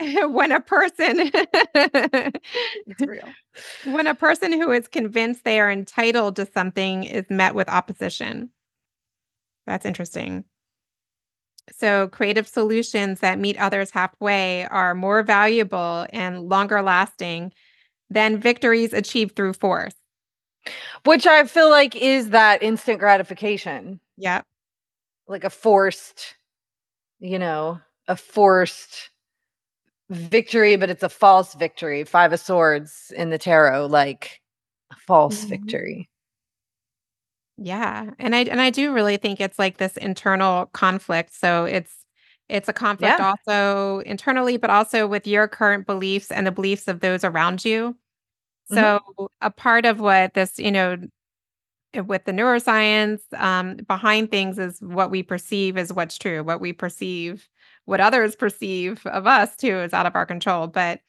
[0.28, 1.18] when a person
[3.00, 3.28] real.
[3.84, 8.50] when a person who is convinced they are entitled to something is met with opposition.
[9.66, 10.44] That's interesting.
[11.72, 17.52] So, creative solutions that meet others halfway are more valuable and longer lasting
[18.10, 19.94] than victories achieved through force.
[21.04, 24.40] Which I feel like is that instant gratification, Yeah.
[25.28, 26.36] like a forced,
[27.20, 29.10] you know, a forced
[30.10, 32.04] victory, but it's a false victory.
[32.04, 34.40] Five of Swords in the tarot, like
[34.92, 35.48] a false Mhm.
[35.48, 36.08] victory.
[37.56, 38.10] Yeah.
[38.18, 41.32] And I and I do really think it's like this internal conflict.
[41.34, 41.92] So it's
[42.48, 43.32] it's a conflict Yeah.
[43.46, 47.96] also internally, but also with your current beliefs and the beliefs of those around you.
[48.70, 48.74] Mhm.
[48.74, 50.98] So a part of what this, you know,
[52.06, 56.42] with the neuroscience um, behind things is what we perceive is what's true.
[56.44, 57.48] What we perceive,
[57.86, 60.66] what others perceive of us too, is out of our control.
[60.68, 61.00] But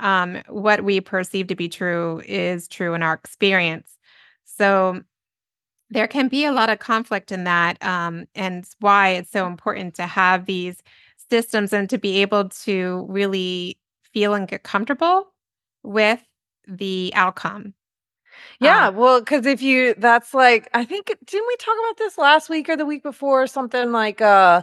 [0.00, 3.96] um, what we perceive to be true is true in our experience.
[4.44, 5.02] So
[5.90, 9.94] there can be a lot of conflict in that, um, and why it's so important
[9.96, 10.82] to have these
[11.30, 13.78] systems and to be able to really
[14.12, 15.32] feel and get comfortable
[15.82, 16.22] with
[16.66, 17.74] the outcome.
[18.60, 22.18] Yeah, Um, well, because if you, that's like, I think, didn't we talk about this
[22.18, 23.46] last week or the week before?
[23.46, 24.62] Something like, uh,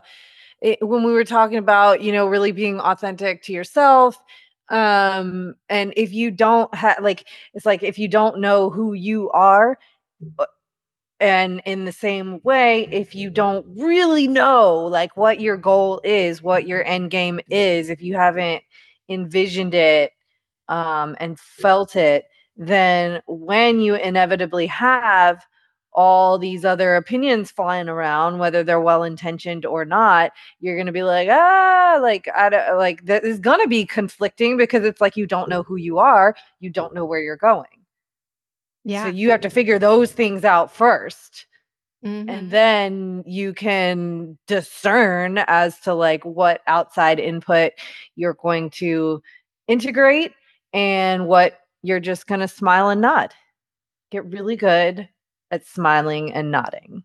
[0.62, 4.18] it, when we were talking about, you know, really being authentic to yourself.
[4.70, 9.30] Um, and if you don't have, like, it's like if you don't know who you
[9.32, 9.78] are,
[10.40, 10.46] uh,
[11.20, 16.42] and in the same way, if you don't really know, like, what your goal is,
[16.42, 18.64] what your end game is, if you haven't
[19.10, 20.12] envisioned it,
[20.70, 22.26] um, and felt it,
[22.58, 25.46] then when you inevitably have
[25.94, 31.04] all these other opinions flying around, whether they're well intentioned or not, you're gonna be
[31.04, 35.26] like, ah, like I don't like that is gonna be conflicting because it's like you
[35.28, 37.75] don't know who you are, you don't know where you're going.
[38.86, 39.06] Yeah.
[39.06, 41.48] So you have to figure those things out first
[42.04, 42.30] Mhm.
[42.30, 47.74] and then you can discern as to like what outside input
[48.16, 49.22] you're going to
[49.68, 50.34] integrate
[50.74, 53.34] and what you're just going to smile and nod
[54.12, 55.10] get really good
[55.52, 57.04] at smiling and nodding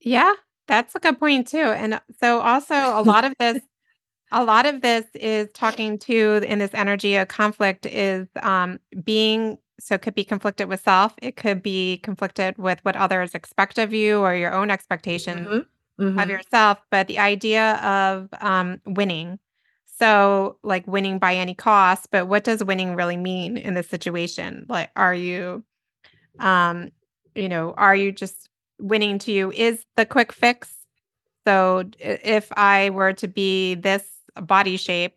[0.00, 0.34] Yeah,
[0.68, 1.58] that's a good point too.
[1.58, 3.60] And uh, so also a lot of this
[4.32, 9.58] a lot of this is talking to in this energy of conflict is um being
[9.80, 13.78] so it could be conflicted with self, it could be conflicted with what others expect
[13.78, 15.66] of you or your own expectations Mhm,
[16.00, 16.22] mhm.
[16.22, 19.38] of yourself, but the idea of um winning.
[19.98, 24.66] So like winning by any cost, but what does winning really mean in this situation?
[24.68, 25.64] Like are you
[26.38, 26.90] Um,
[27.34, 28.48] you know, are you just
[28.78, 30.74] winning to you is the quick fix?
[31.46, 34.04] So if I were to be this
[34.40, 35.16] body shape,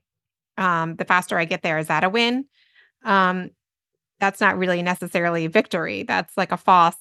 [0.57, 2.45] um, the faster I get there, is that a win?
[3.03, 3.51] Um,
[4.19, 6.03] that's not really necessarily victory.
[6.03, 6.95] That's like a false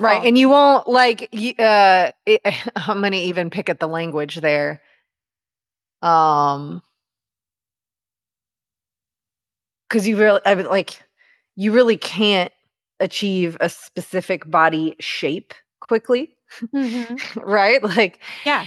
[0.00, 2.40] right and you won't like uh it,
[2.76, 4.82] i'm gonna even pick at the language there
[6.02, 6.82] um
[9.88, 11.02] because you really I mean, like
[11.54, 12.52] you really can't
[12.98, 16.34] achieve a specific body shape quickly
[16.74, 17.40] mm-hmm.
[17.40, 18.66] right like yeah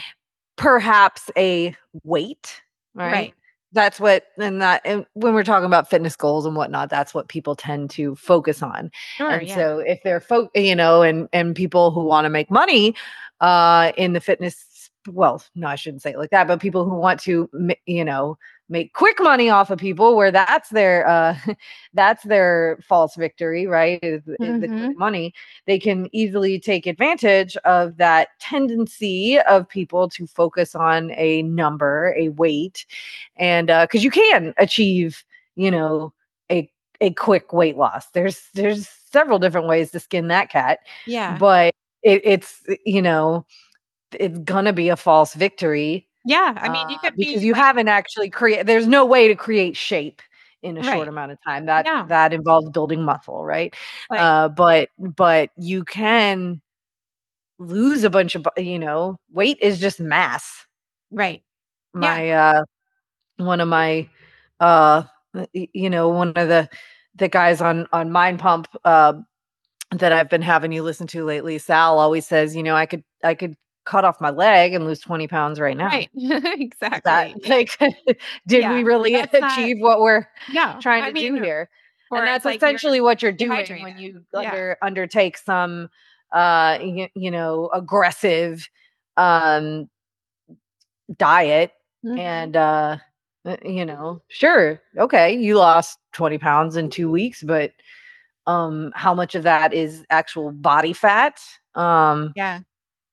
[0.55, 2.62] perhaps a weight
[2.95, 3.12] right?
[3.12, 3.34] right
[3.72, 7.28] that's what and that and when we're talking about fitness goals and whatnot that's what
[7.28, 9.55] people tend to focus on sure, and yeah.
[9.55, 12.95] so if they're fo- you know and and people who want to make money
[13.41, 16.95] uh in the fitness well no i shouldn't say it like that but people who
[16.95, 17.49] want to
[17.86, 18.38] you know
[18.70, 21.36] make quick money off of people where that's their uh
[21.93, 23.99] that's their false victory right?
[24.03, 24.63] Is, mm-hmm.
[24.63, 25.34] is the money.
[25.65, 32.13] They can easily take advantage of that tendency of people to focus on a number
[32.17, 32.86] a weight
[33.36, 35.24] and uh because you can achieve
[35.55, 36.13] you know
[36.51, 36.70] a
[37.01, 38.07] a quick weight loss.
[38.11, 41.38] There's there's several different ways to skin that cat yeah.
[41.38, 43.45] but it, it's you know
[44.13, 47.53] it's gonna be a false victory yeah, I mean, you uh, could be because you
[47.53, 48.65] haven't actually create.
[48.65, 50.22] There's no way to create shape
[50.61, 50.93] in a right.
[50.93, 51.65] short amount of time.
[51.65, 52.05] That yeah.
[52.09, 53.74] that involves building muscle, right?
[54.11, 54.20] right?
[54.20, 56.61] Uh, but but you can
[57.57, 60.65] lose a bunch of you know weight is just mass,
[61.11, 61.41] right?
[61.93, 62.51] My yeah.
[62.51, 62.63] uh,
[63.43, 64.09] one of my
[64.59, 65.03] uh,
[65.53, 66.70] you know one of the
[67.15, 69.13] the guys on on Mind Pump uh
[69.91, 73.03] that I've been having you listen to lately, Sal always says, you know, I could
[73.24, 73.55] I could
[73.89, 75.87] cut off my leg and lose 20 pounds right now.
[75.87, 76.09] Right.
[76.15, 77.01] exactly.
[77.05, 77.75] That, like,
[78.47, 81.69] did yeah, we really achieve not, what we're yeah, trying to mean, do here?
[82.11, 84.75] And that's like essentially what you're doing when you yeah.
[84.81, 85.89] undertake some,
[86.31, 88.69] uh, you, you know, aggressive,
[89.17, 89.89] um,
[91.17, 91.71] diet
[92.05, 92.19] mm-hmm.
[92.19, 92.97] and, uh,
[93.63, 94.81] you know, sure.
[94.97, 95.35] Okay.
[95.35, 97.71] You lost 20 pounds in two weeks, but,
[98.45, 101.39] um, how much of that is actual body fat?
[101.75, 102.61] Um, yeah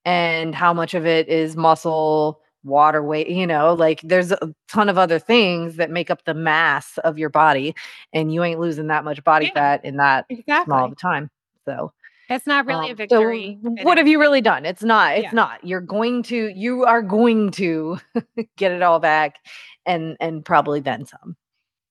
[0.06, 4.88] and how much of it is muscle water weight you know like there's a ton
[4.88, 7.74] of other things that make up the mass of your body
[8.12, 10.64] and you ain't losing that much body yeah, fat in that exactly.
[10.64, 11.30] small of a time
[11.64, 11.92] so
[12.28, 14.66] it's not really um, a victory so what have you really done?
[14.66, 15.30] It's not it's yeah.
[15.32, 15.64] not.
[15.64, 17.98] You're going to you are going to
[18.56, 19.36] get it all back
[19.84, 21.36] and and probably then some.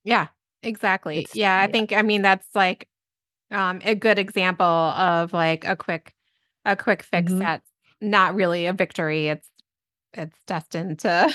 [0.03, 0.27] Yeah
[0.61, 1.19] exactly.
[1.19, 2.89] It's, yeah i think i mean that's like
[3.51, 6.13] um a good example of like a quick
[6.65, 7.39] a quick fix mm-hmm.
[7.39, 7.69] that's
[8.09, 9.27] not really a victory.
[9.27, 9.49] It's
[10.13, 11.33] it's destined to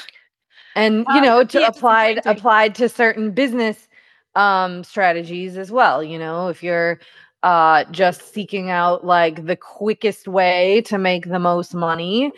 [0.74, 3.88] and you uh, know to applied applied to certain business
[4.36, 7.00] um strategies as well you know if you're
[7.42, 12.30] uh just seeking out like the quickest way to make the most money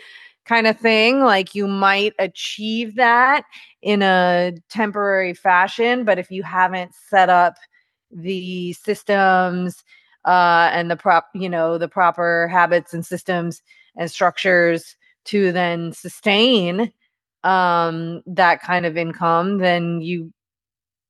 [0.45, 3.43] kind of thing like you might achieve that
[3.81, 7.55] in a temporary fashion but if you haven't set up
[8.11, 9.83] the systems
[10.25, 13.61] uh and the prop you know the proper habits and systems
[13.97, 16.91] and structures to then sustain
[17.43, 20.31] um that kind of income then you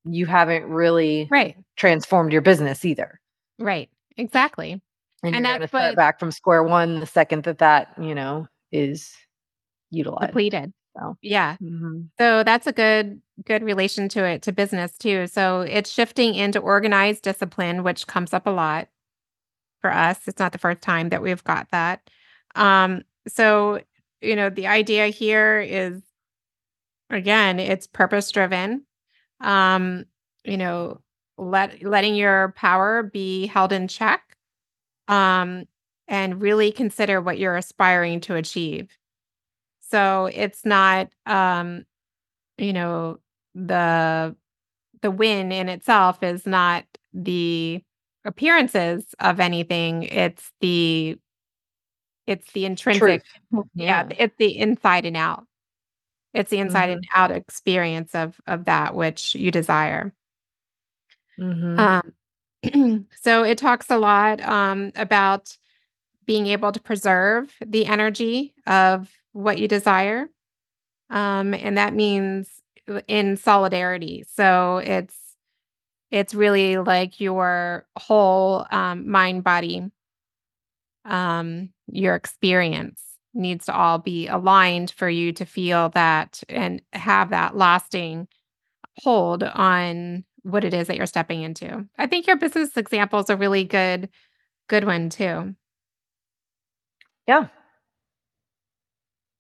[0.06, 1.56] you haven't really right.
[1.78, 3.20] transformed your business either.
[3.60, 3.90] Right.
[4.18, 4.82] Exactly.
[5.24, 9.14] And, and to start back from square one the second that that you know is
[9.90, 10.28] utilized.
[10.28, 10.74] Depleted.
[10.98, 11.56] So yeah.
[11.62, 12.02] mm-hmm.
[12.20, 15.28] so that's a good good relation to it to business too.
[15.28, 18.90] So it's shifting into organized discipline which comes up a lot
[19.80, 20.28] for us.
[20.28, 22.02] It's not the first time that we've got that
[22.56, 23.80] um, so,
[24.22, 26.02] you know, the idea here is
[27.10, 28.84] again, it's purpose driven.
[29.42, 30.06] Um,
[30.44, 31.02] you know,
[31.38, 34.22] let letting your power be held in check.
[35.08, 35.66] Um,
[36.08, 38.90] and really consider what you're aspiring to achieve.
[39.82, 41.86] So it's not um,
[42.58, 43.20] you know,
[43.56, 44.36] the
[45.02, 47.82] the win in itself is not the
[48.26, 51.18] appearances of anything it's the
[52.26, 53.66] it's the intrinsic, Truth.
[53.76, 55.46] yeah, it's the inside and out.
[56.34, 56.98] It's the inside mm-hmm.
[56.98, 60.14] and out experience of of that which you desire.
[61.40, 61.80] Mm-hmm.
[62.74, 65.56] Um, so it talks a lot um, about
[66.26, 70.30] being able to preserve the energy of what you desire,
[71.10, 72.48] um, and that means
[73.08, 74.24] in solidarity.
[74.34, 75.16] So it's
[76.10, 79.92] it's really like your whole um, mind body
[81.06, 83.02] um, your experience
[83.34, 88.28] needs to all be aligned for you to feel that and have that lasting
[89.04, 91.86] hold on what it is that you're stepping into.
[91.98, 94.10] I think your business example is a really good
[94.70, 95.56] Good one too.
[97.28, 97.48] Yeah.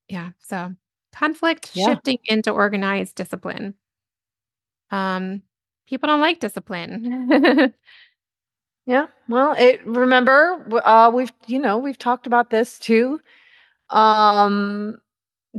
[0.07, 0.31] Yeah.
[0.39, 0.75] So
[1.13, 1.85] conflict Yeah.
[1.85, 3.75] shifting into organized discipline.
[4.91, 5.41] Um,
[5.87, 7.73] people don't like discipline.
[8.85, 9.07] Yeah.
[9.29, 13.19] Well, it remember uh we've you know, we've talked about this too.
[13.89, 14.97] Um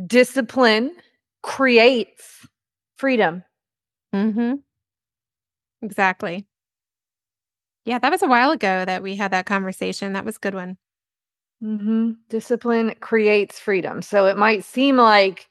[0.06, 0.96] discipline
[1.42, 2.46] creates
[2.96, 3.44] freedom.
[4.12, 4.54] mm-hmm.
[5.82, 6.46] Exactly.
[7.86, 10.12] Yeah, that was a while ago that we had that conversation.
[10.14, 10.78] That was a good one.
[11.62, 12.12] Mm-hmm.
[12.28, 14.02] Discipline creates freedom.
[14.02, 15.48] So it might seem like,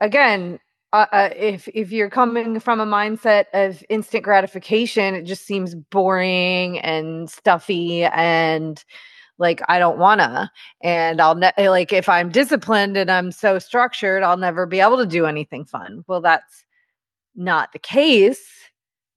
[0.00, 0.58] again,
[0.96, 5.74] uh, uh, if if you're coming from a mindset of instant gratification, it just seems
[5.74, 8.82] boring and stuffy and
[9.38, 10.50] like I don't wanna.
[10.82, 14.98] And I'll ne- like if I'm disciplined and I'm so structured, I'll never be able
[14.98, 16.04] to do anything fun.
[16.08, 16.64] Well, that's
[17.34, 18.48] not the case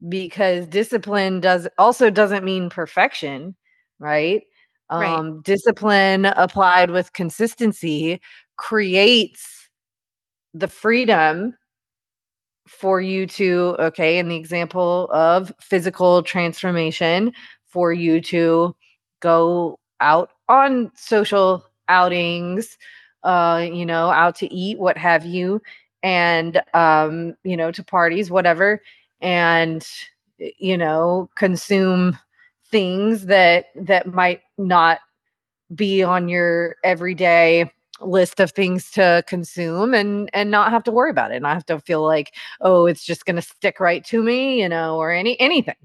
[0.07, 3.55] because discipline does also doesn't mean perfection,
[3.99, 4.43] right?
[4.91, 5.17] Right.
[5.17, 8.19] Um, discipline applied with consistency
[8.57, 9.69] creates
[10.53, 11.55] the freedom
[12.69, 17.33] for you to, okay, in the example of physical transformation,
[17.67, 18.75] for you to
[19.19, 22.77] go out on social outings,
[23.23, 25.61] uh, you know, out to eat, what have you,
[26.03, 28.81] and um, you know, to parties, whatever,
[29.19, 29.85] and
[30.37, 32.17] you know, consume
[32.71, 34.99] things that that might not
[35.75, 37.71] be on your everyday
[38.01, 41.53] list of things to consume and and not have to worry about it and i
[41.53, 44.97] have to feel like oh it's just going to stick right to me you know
[44.97, 45.75] or any anything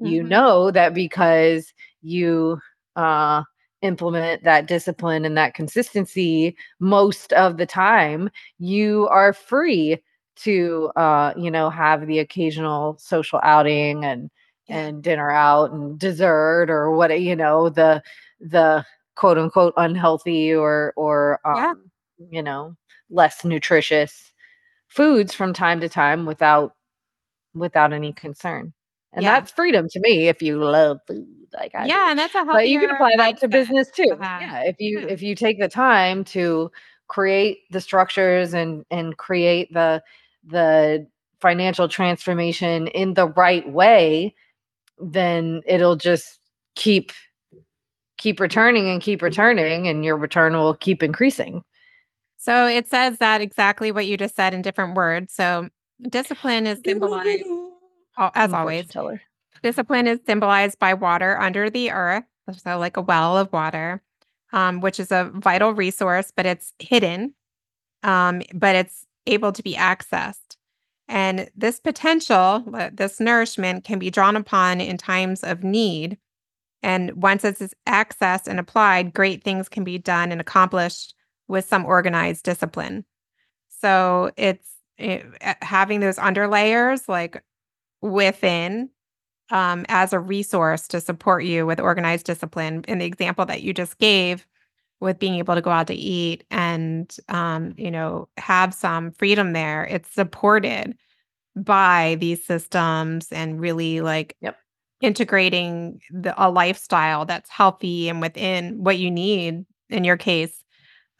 [0.00, 0.28] you Mhm.
[0.28, 1.72] know that because
[2.02, 2.58] you
[2.96, 3.42] uh
[3.82, 9.98] implement that discipline and that consistency most of the time you are free
[10.36, 14.30] to uh you know have the occasional social outing and
[14.68, 14.88] Yeah.
[14.88, 18.02] and dinner out and dessert or what you know the
[18.40, 18.84] the
[19.16, 21.74] quote unquote unhealthy or or um Yeah.
[22.30, 22.76] you know
[23.10, 24.32] less nutritious
[24.88, 26.74] foods from time to time without
[27.54, 28.72] without any concern
[29.12, 29.32] and Yeah.
[29.40, 32.10] that's freedom to me if you love food like I Yeah, do.
[32.10, 35.06] and that's a but you can apply that to business too yeah if you Yeah.
[35.08, 36.70] if you take the time to
[37.08, 40.02] create the structures and and create the
[40.46, 41.06] the
[41.40, 44.34] financial transformation in the right way
[44.98, 46.38] then it'll just
[46.76, 47.12] keep
[48.24, 51.62] keep returning and keep returning and your return will keep increasing
[52.38, 55.34] So it says that exactly what you just said in different words.
[55.34, 55.68] So
[56.08, 57.44] discipline is symbolized,
[58.18, 59.20] as I'm a fortune always,
[59.62, 62.24] discipline is symbolized by water under the earth.
[62.56, 64.02] So, like a well of water,
[64.52, 67.34] um, which is a vital resource, but it's hidden,
[68.02, 70.56] um, but it's able to be accessed.
[71.08, 76.16] And this potential, uh, this nourishment can be drawn upon in times of need.
[76.84, 81.14] And once it's accessed and applied, great things can be done and accomplished
[81.48, 83.04] with some organized discipline.
[83.80, 84.68] So it's
[84.98, 87.42] it, uh, having those underlayers like
[88.02, 88.90] within
[89.50, 92.84] um, as a resource to support you with organized discipline.
[92.88, 94.46] In the example that you just gave,
[95.00, 99.52] with being able to go out to eat and um, you know have some freedom
[99.52, 100.96] there, it's supported
[101.56, 104.56] by these systems and really like Yep.
[105.04, 110.64] Integrating the, a lifestyle that's healthy and within what you need in your case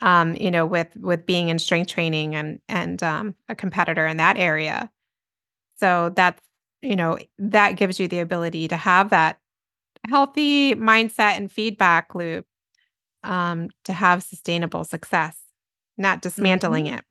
[0.03, 4.19] um you know with with being in strength training and and um a competitor in
[4.19, 4.91] that area
[5.79, 6.43] so that's
[6.83, 9.39] you know that gives you the ability to have that
[10.09, 12.47] healthy mindset and feedback loop
[13.25, 15.37] um to have sustainable success
[15.99, 17.05] not dismantling it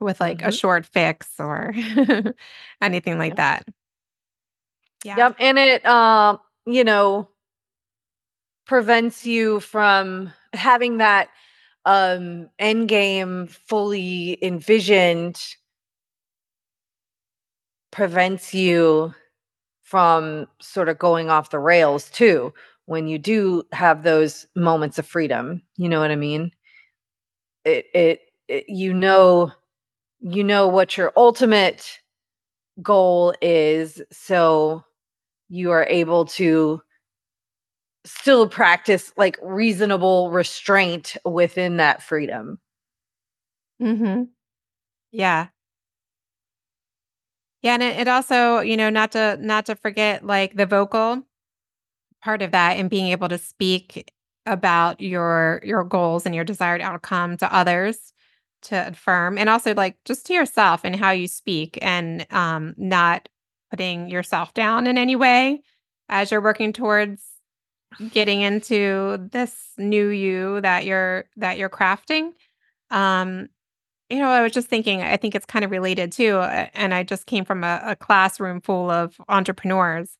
[0.00, 0.60] with like a Mhm.
[0.60, 1.74] short fix or
[2.82, 3.36] anything like Yep.
[3.36, 3.68] that
[5.04, 5.36] yeah Yep.
[5.38, 7.28] And it um, you know,
[8.66, 11.28] prevents you from having that
[11.84, 15.40] um end game fully envisioned
[17.90, 19.14] prevents you
[19.82, 22.52] from sort of going off the rails too
[22.86, 26.50] when you do have those moments of freedom you know what i mean
[27.64, 29.50] it it, it you know
[30.20, 31.98] you know what your ultimate
[32.82, 34.84] goal is so
[35.48, 36.80] you are able to
[38.04, 42.58] still practice like reasonable restraint within that freedom
[43.80, 44.24] Mm-hmm.
[45.12, 45.48] Yeah.
[47.62, 51.24] Yeah, and it, it also, you know, not to not to forget like the vocal
[52.22, 54.12] part of that and being able to speak
[54.46, 58.12] about your your goals and your desired outcome to others
[58.62, 63.28] to affirm and also like just to yourself and how you speak and um not
[63.70, 65.62] putting yourself down in any way
[66.08, 67.22] as you're working towards
[68.10, 72.32] getting into this new you that you're that you're crafting.
[72.90, 73.48] Um
[74.10, 76.94] you know i was just thinking i think it's kind of related too uh, and
[76.94, 80.16] i just came from a, a classroom full of entrepreneurs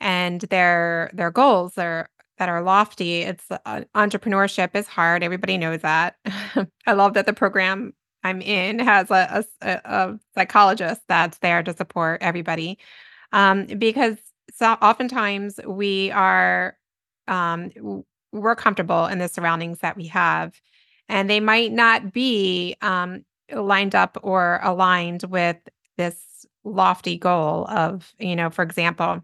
[0.00, 3.22] and their their goals are that are lofty.
[3.22, 5.22] It's uh, entrepreneurship is hard.
[5.22, 6.16] Everybody knows that.
[6.86, 7.94] I love that the program
[8.26, 12.78] i'm in has a, a, a psychologist that's there to support everybody
[13.32, 14.16] um, because
[14.54, 16.76] so oftentimes we are
[17.28, 17.70] um,
[18.32, 20.60] we're comfortable in the surroundings that we have
[21.08, 25.56] and they might not be um, lined up or aligned with
[25.96, 29.22] this lofty goal of you know for example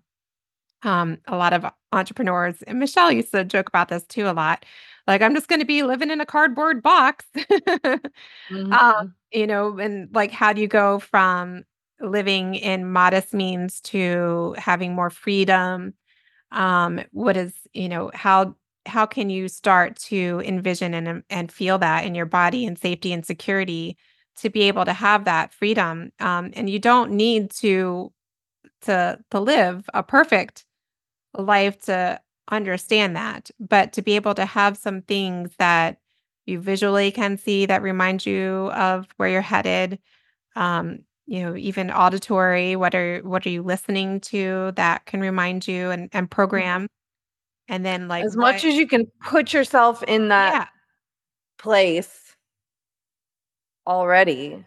[0.85, 4.65] um, a lot of entrepreneurs and michelle used to joke about this too a lot
[5.07, 7.25] like i'm just going to be living in a cardboard box.
[8.51, 8.73] Mm-hmm.
[8.73, 11.65] um, you know and like how do you go from
[12.01, 15.95] living in modest means to having more freedom?
[16.51, 21.79] Um what is you know how how can you start to envision and and feel
[21.79, 23.97] that in your body and safety and security
[24.37, 26.13] to be able to have that freedom?
[26.21, 28.13] Um and you don't need to
[28.83, 30.65] to to live a perfect
[31.35, 32.21] life to
[32.53, 35.99] understand that but to be able to have some things that
[36.47, 39.99] you visually can see that remind you of where you're headed
[40.55, 45.67] um you know even auditory what are what are you listening to that can remind
[45.67, 46.35] you and, and mm-hmm.
[46.35, 46.89] program?
[47.69, 50.67] And then like as what, much as you can put yourself in that yeah.
[51.59, 52.37] place
[53.87, 54.65] already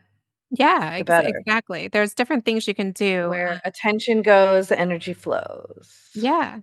[0.52, 1.88] yeah ex- exactly.
[1.88, 5.94] There's different things you can do where attention goes energy flows.
[6.16, 6.60] Yeah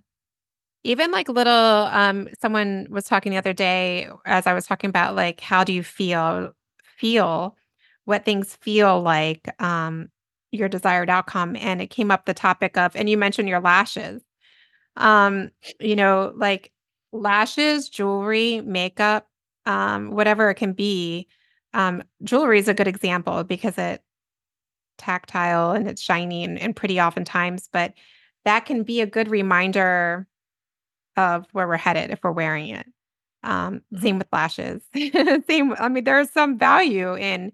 [0.83, 5.15] even like little um someone was talking the other day as i was talking about
[5.15, 6.53] like how do you feel
[6.97, 7.55] feel
[8.05, 10.09] what things feel like um,
[10.51, 11.55] your desired outcome.
[11.55, 14.21] And it came up the topic of, and you mentioned your lashes.
[14.97, 16.71] Um, you know, like
[17.11, 19.27] lashes, jewelry, makeup,
[19.65, 21.27] um, whatever it can be.
[21.73, 24.01] Um, jewelry is a good example because it
[24.97, 27.93] tactile and it's shiny and, and pretty oftentimes, but
[28.45, 30.27] that can be a good reminder
[31.17, 32.85] of where we're headed if we're wearing it.
[33.43, 34.01] Um, mm-hmm.
[34.01, 34.81] Same with lashes.
[35.47, 35.73] same.
[35.77, 37.51] I mean, there's some value in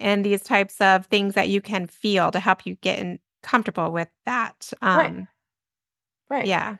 [0.00, 3.90] in these types of things that you can feel to help you get in, comfortable
[3.90, 4.72] with that.
[4.82, 5.26] Um, right.
[6.30, 6.46] Right.
[6.46, 6.76] Yeah.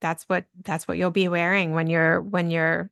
[0.00, 2.90] That's what that's what you'll be wearing when you're when you're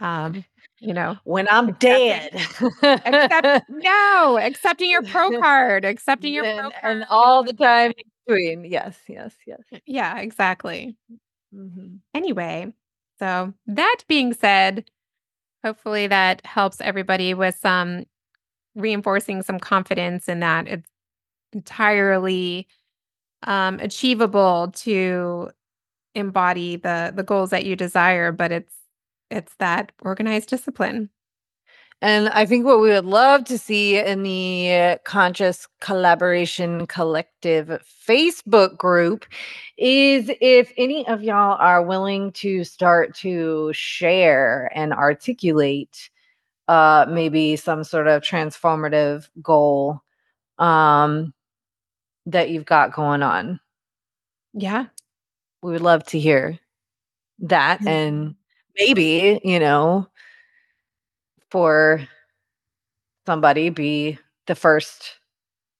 [0.00, 0.44] um
[0.80, 2.34] you know when I'm dead.
[2.82, 6.96] Accept, no, accepting your pro card, accepting your and, pro card.
[6.96, 7.92] and all the time
[8.26, 8.64] between.
[8.64, 9.60] Yes, yes, yes.
[9.86, 10.96] Yeah, exactly.
[11.56, 11.96] Mm-hmm.
[12.14, 12.72] Anyway,
[13.18, 14.84] so that being said,
[15.64, 18.04] hopefully that helps everybody with some
[18.76, 20.88] reinforcing some confidence in that it's
[21.52, 22.68] entirely
[23.42, 25.50] um, achievable to
[26.14, 28.74] embody the the goals that you desire but it's
[29.30, 31.10] it's that organized discipline
[32.02, 38.76] and I think what we would love to see in the Conscious Collaboration Collective Facebook
[38.76, 39.24] group
[39.78, 46.10] is if any of y'all are willing to start to share and articulate
[46.68, 50.00] uh maybe some sort of transformative goal
[50.58, 51.32] um
[52.24, 53.60] that you've got going on
[54.52, 54.86] yeah
[55.62, 56.58] we would love to hear
[57.38, 57.88] that mm-hmm.
[57.88, 58.34] and
[58.76, 60.08] maybe you know
[61.50, 62.06] for
[63.26, 65.16] somebody be the first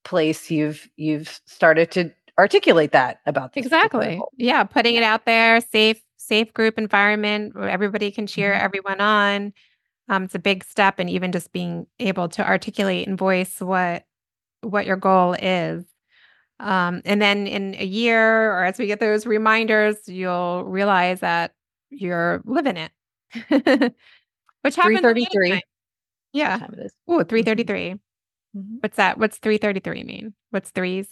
[0.04, 4.20] place you've you've started to articulate that about exactly.
[4.36, 8.64] yeah putting it out there safe safe group environment where everybody can cheer mm-hmm.
[8.64, 9.52] everyone on.
[10.08, 14.04] Um, it's a big step and even just being able to articulate and voice what
[14.62, 15.84] what your goal is.
[16.58, 21.52] Um, and then in a year or as we get those reminders you'll realize that
[21.90, 23.94] you're living it
[24.66, 25.62] which happens 333
[26.32, 26.66] yeah
[27.08, 27.94] oh 333
[28.56, 28.76] mm-hmm.
[28.80, 31.08] what's that what's 333 mean what's threes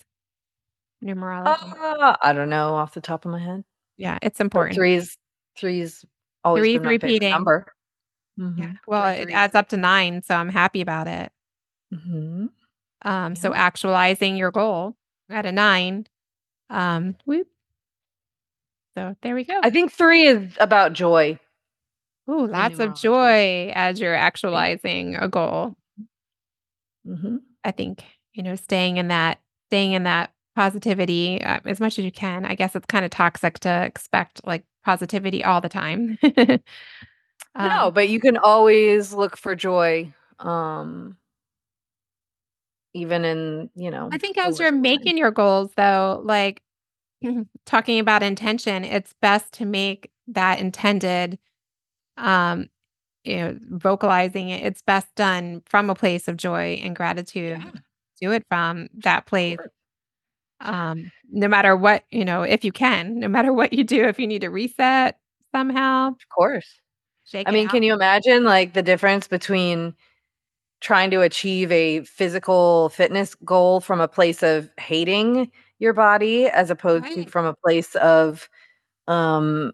[1.03, 3.65] numerology uh, i don't know off the top of my head
[3.97, 5.17] yeah it's important but threes
[5.57, 6.05] threes
[6.45, 7.67] always threes repeating number
[8.39, 8.63] Mm-hmm.
[8.63, 8.73] Yeah.
[8.87, 11.31] Well, it adds up to nine, so I'm happy about it.
[11.93, 12.47] Mm-hmm.
[13.03, 13.35] Um, yeah.
[13.35, 14.97] so actualizing your goal
[15.31, 16.07] at a nine.
[16.71, 17.47] Um, whoop.
[18.97, 19.61] So there we go.
[19.63, 21.39] I think three is about joy.
[22.31, 25.77] Ooh, lots of joy as you're actualizing a goal.
[27.07, 27.37] Mm-hmm.
[27.65, 32.05] I think you know staying in that staying in that positivity uh, as much as
[32.05, 32.45] you can.
[32.45, 36.19] I guess it's kind of toxic to expect like positivity all the time.
[37.57, 40.13] Um, no, but you can always look for joy.
[40.41, 41.17] Um
[42.95, 44.09] even in, you know.
[44.13, 46.63] I think as you're making your goals though, like
[47.67, 51.39] talking about intention, it's best to make that intended
[52.17, 52.69] um
[53.25, 57.71] you know vocalizing it it's best done from a place of joy and gratitude Yeah.
[58.21, 59.59] do it from that place
[60.61, 64.19] um no matter what you know if you can no matter what you do if
[64.19, 65.19] you need to reset
[65.53, 66.67] somehow Of course.
[67.27, 67.73] shake I mean, out.
[67.73, 69.95] can you imagine like the difference between
[70.81, 76.71] trying to achieve a physical fitness goal from a place of hating your body as
[76.71, 78.49] opposed to from a place of
[79.09, 79.73] um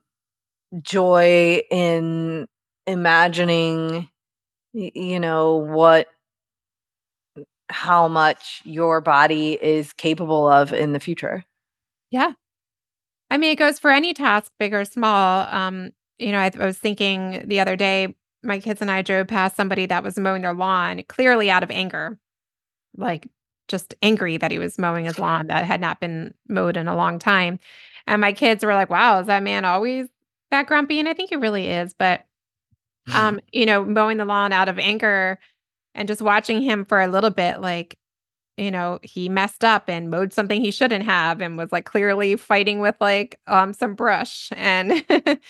[0.83, 2.47] joy in
[2.87, 4.09] imagining
[4.73, 6.07] you know what
[7.71, 11.45] how much your body is capable of in the future.
[12.11, 12.33] Yeah.
[13.31, 15.47] I mean, it goes for any task, big or small.
[15.49, 19.29] Um, you know, I, I was thinking the other day, my kids and I drove
[19.29, 22.19] past somebody that was mowing their lawn, clearly out of anger,
[22.97, 23.29] like
[23.69, 26.97] just angry that he was mowing his lawn that had not been mowed in a
[26.97, 27.61] long time.
[28.07, 30.09] And my kids were like, wow, is that man always
[30.51, 30.99] that grumpy?
[31.01, 31.95] And I think he really is.
[31.95, 32.25] But,
[33.15, 35.39] um, you know, mowing the lawn out of anger
[35.95, 37.97] and just watching him for a little bit, like,
[38.57, 42.37] you know, he messed up and mowed something he shouldn't have and was like clearly
[42.37, 45.05] fighting with like um some brush and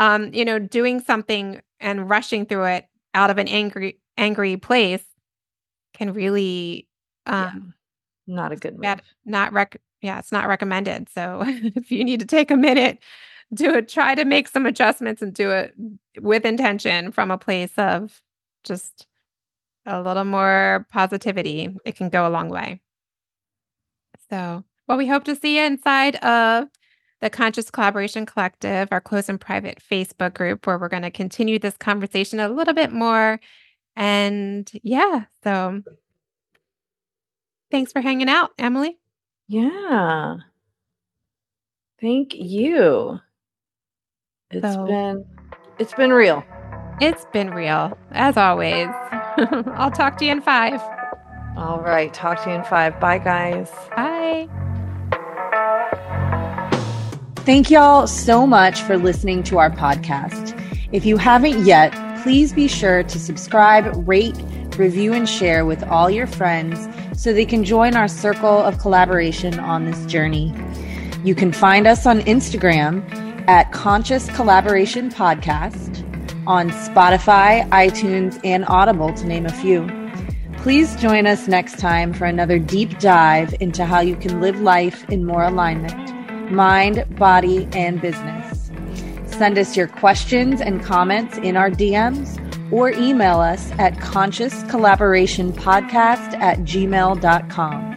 [0.00, 5.04] um you know doing something and rushing through it out of an angry angry place
[5.94, 6.86] can really
[7.26, 7.50] Yeah.
[7.50, 7.74] um
[8.26, 8.82] Not a good move.
[8.82, 11.08] bad, not rec yeah, it's not recommended.
[11.10, 12.98] So if you need to take a minute,
[13.54, 15.74] do it, try to make some adjustments and do it
[16.20, 18.20] with intention from a place of
[18.64, 19.06] just
[19.86, 21.74] a little more positivity.
[21.84, 22.80] It can go a long way.
[24.30, 26.68] So, well, we hope to see you inside of
[27.20, 31.58] the Conscious Collaboration Collective, our close and private Facebook group, where we're going to continue
[31.58, 33.38] this conversation a little bit more.
[33.94, 35.82] And yeah, so
[37.70, 38.98] thanks for hanging out, Emily.
[39.48, 40.36] Yeah.
[42.00, 43.20] Thank you.
[44.52, 45.24] It's So- been
[45.78, 46.44] it's been real.
[47.00, 48.88] It's been real, as always.
[49.74, 50.80] I'll talk to you in five.
[51.56, 52.12] All right.
[52.14, 53.00] Talk to you in five.
[53.00, 53.70] Bye guys.
[53.96, 54.48] Bye.
[57.44, 60.56] Thank y'all so much for listening to our podcast.
[60.92, 61.92] If you haven't yet,
[62.22, 64.36] please be sure to subscribe, rate,
[64.78, 66.86] review, and share with all your friends
[67.20, 70.54] so they can join our circle of collaboration on this journey.
[71.24, 73.02] You can find us on Instagram
[73.48, 76.08] at Conscious Collaboration Podcast,
[76.46, 79.88] on Spotify, iTunes, and Audible, to name a few.
[80.58, 85.08] Please join us next time for another deep dive into how you can live life
[85.10, 86.12] in more alignment
[86.52, 88.70] mind, body, and business.
[89.26, 92.38] Send us your questions and comments in our DMs
[92.70, 97.96] or email us at consciouscollaborationpodcast at gmail.com.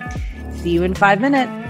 [0.57, 1.64] See you in five minutes.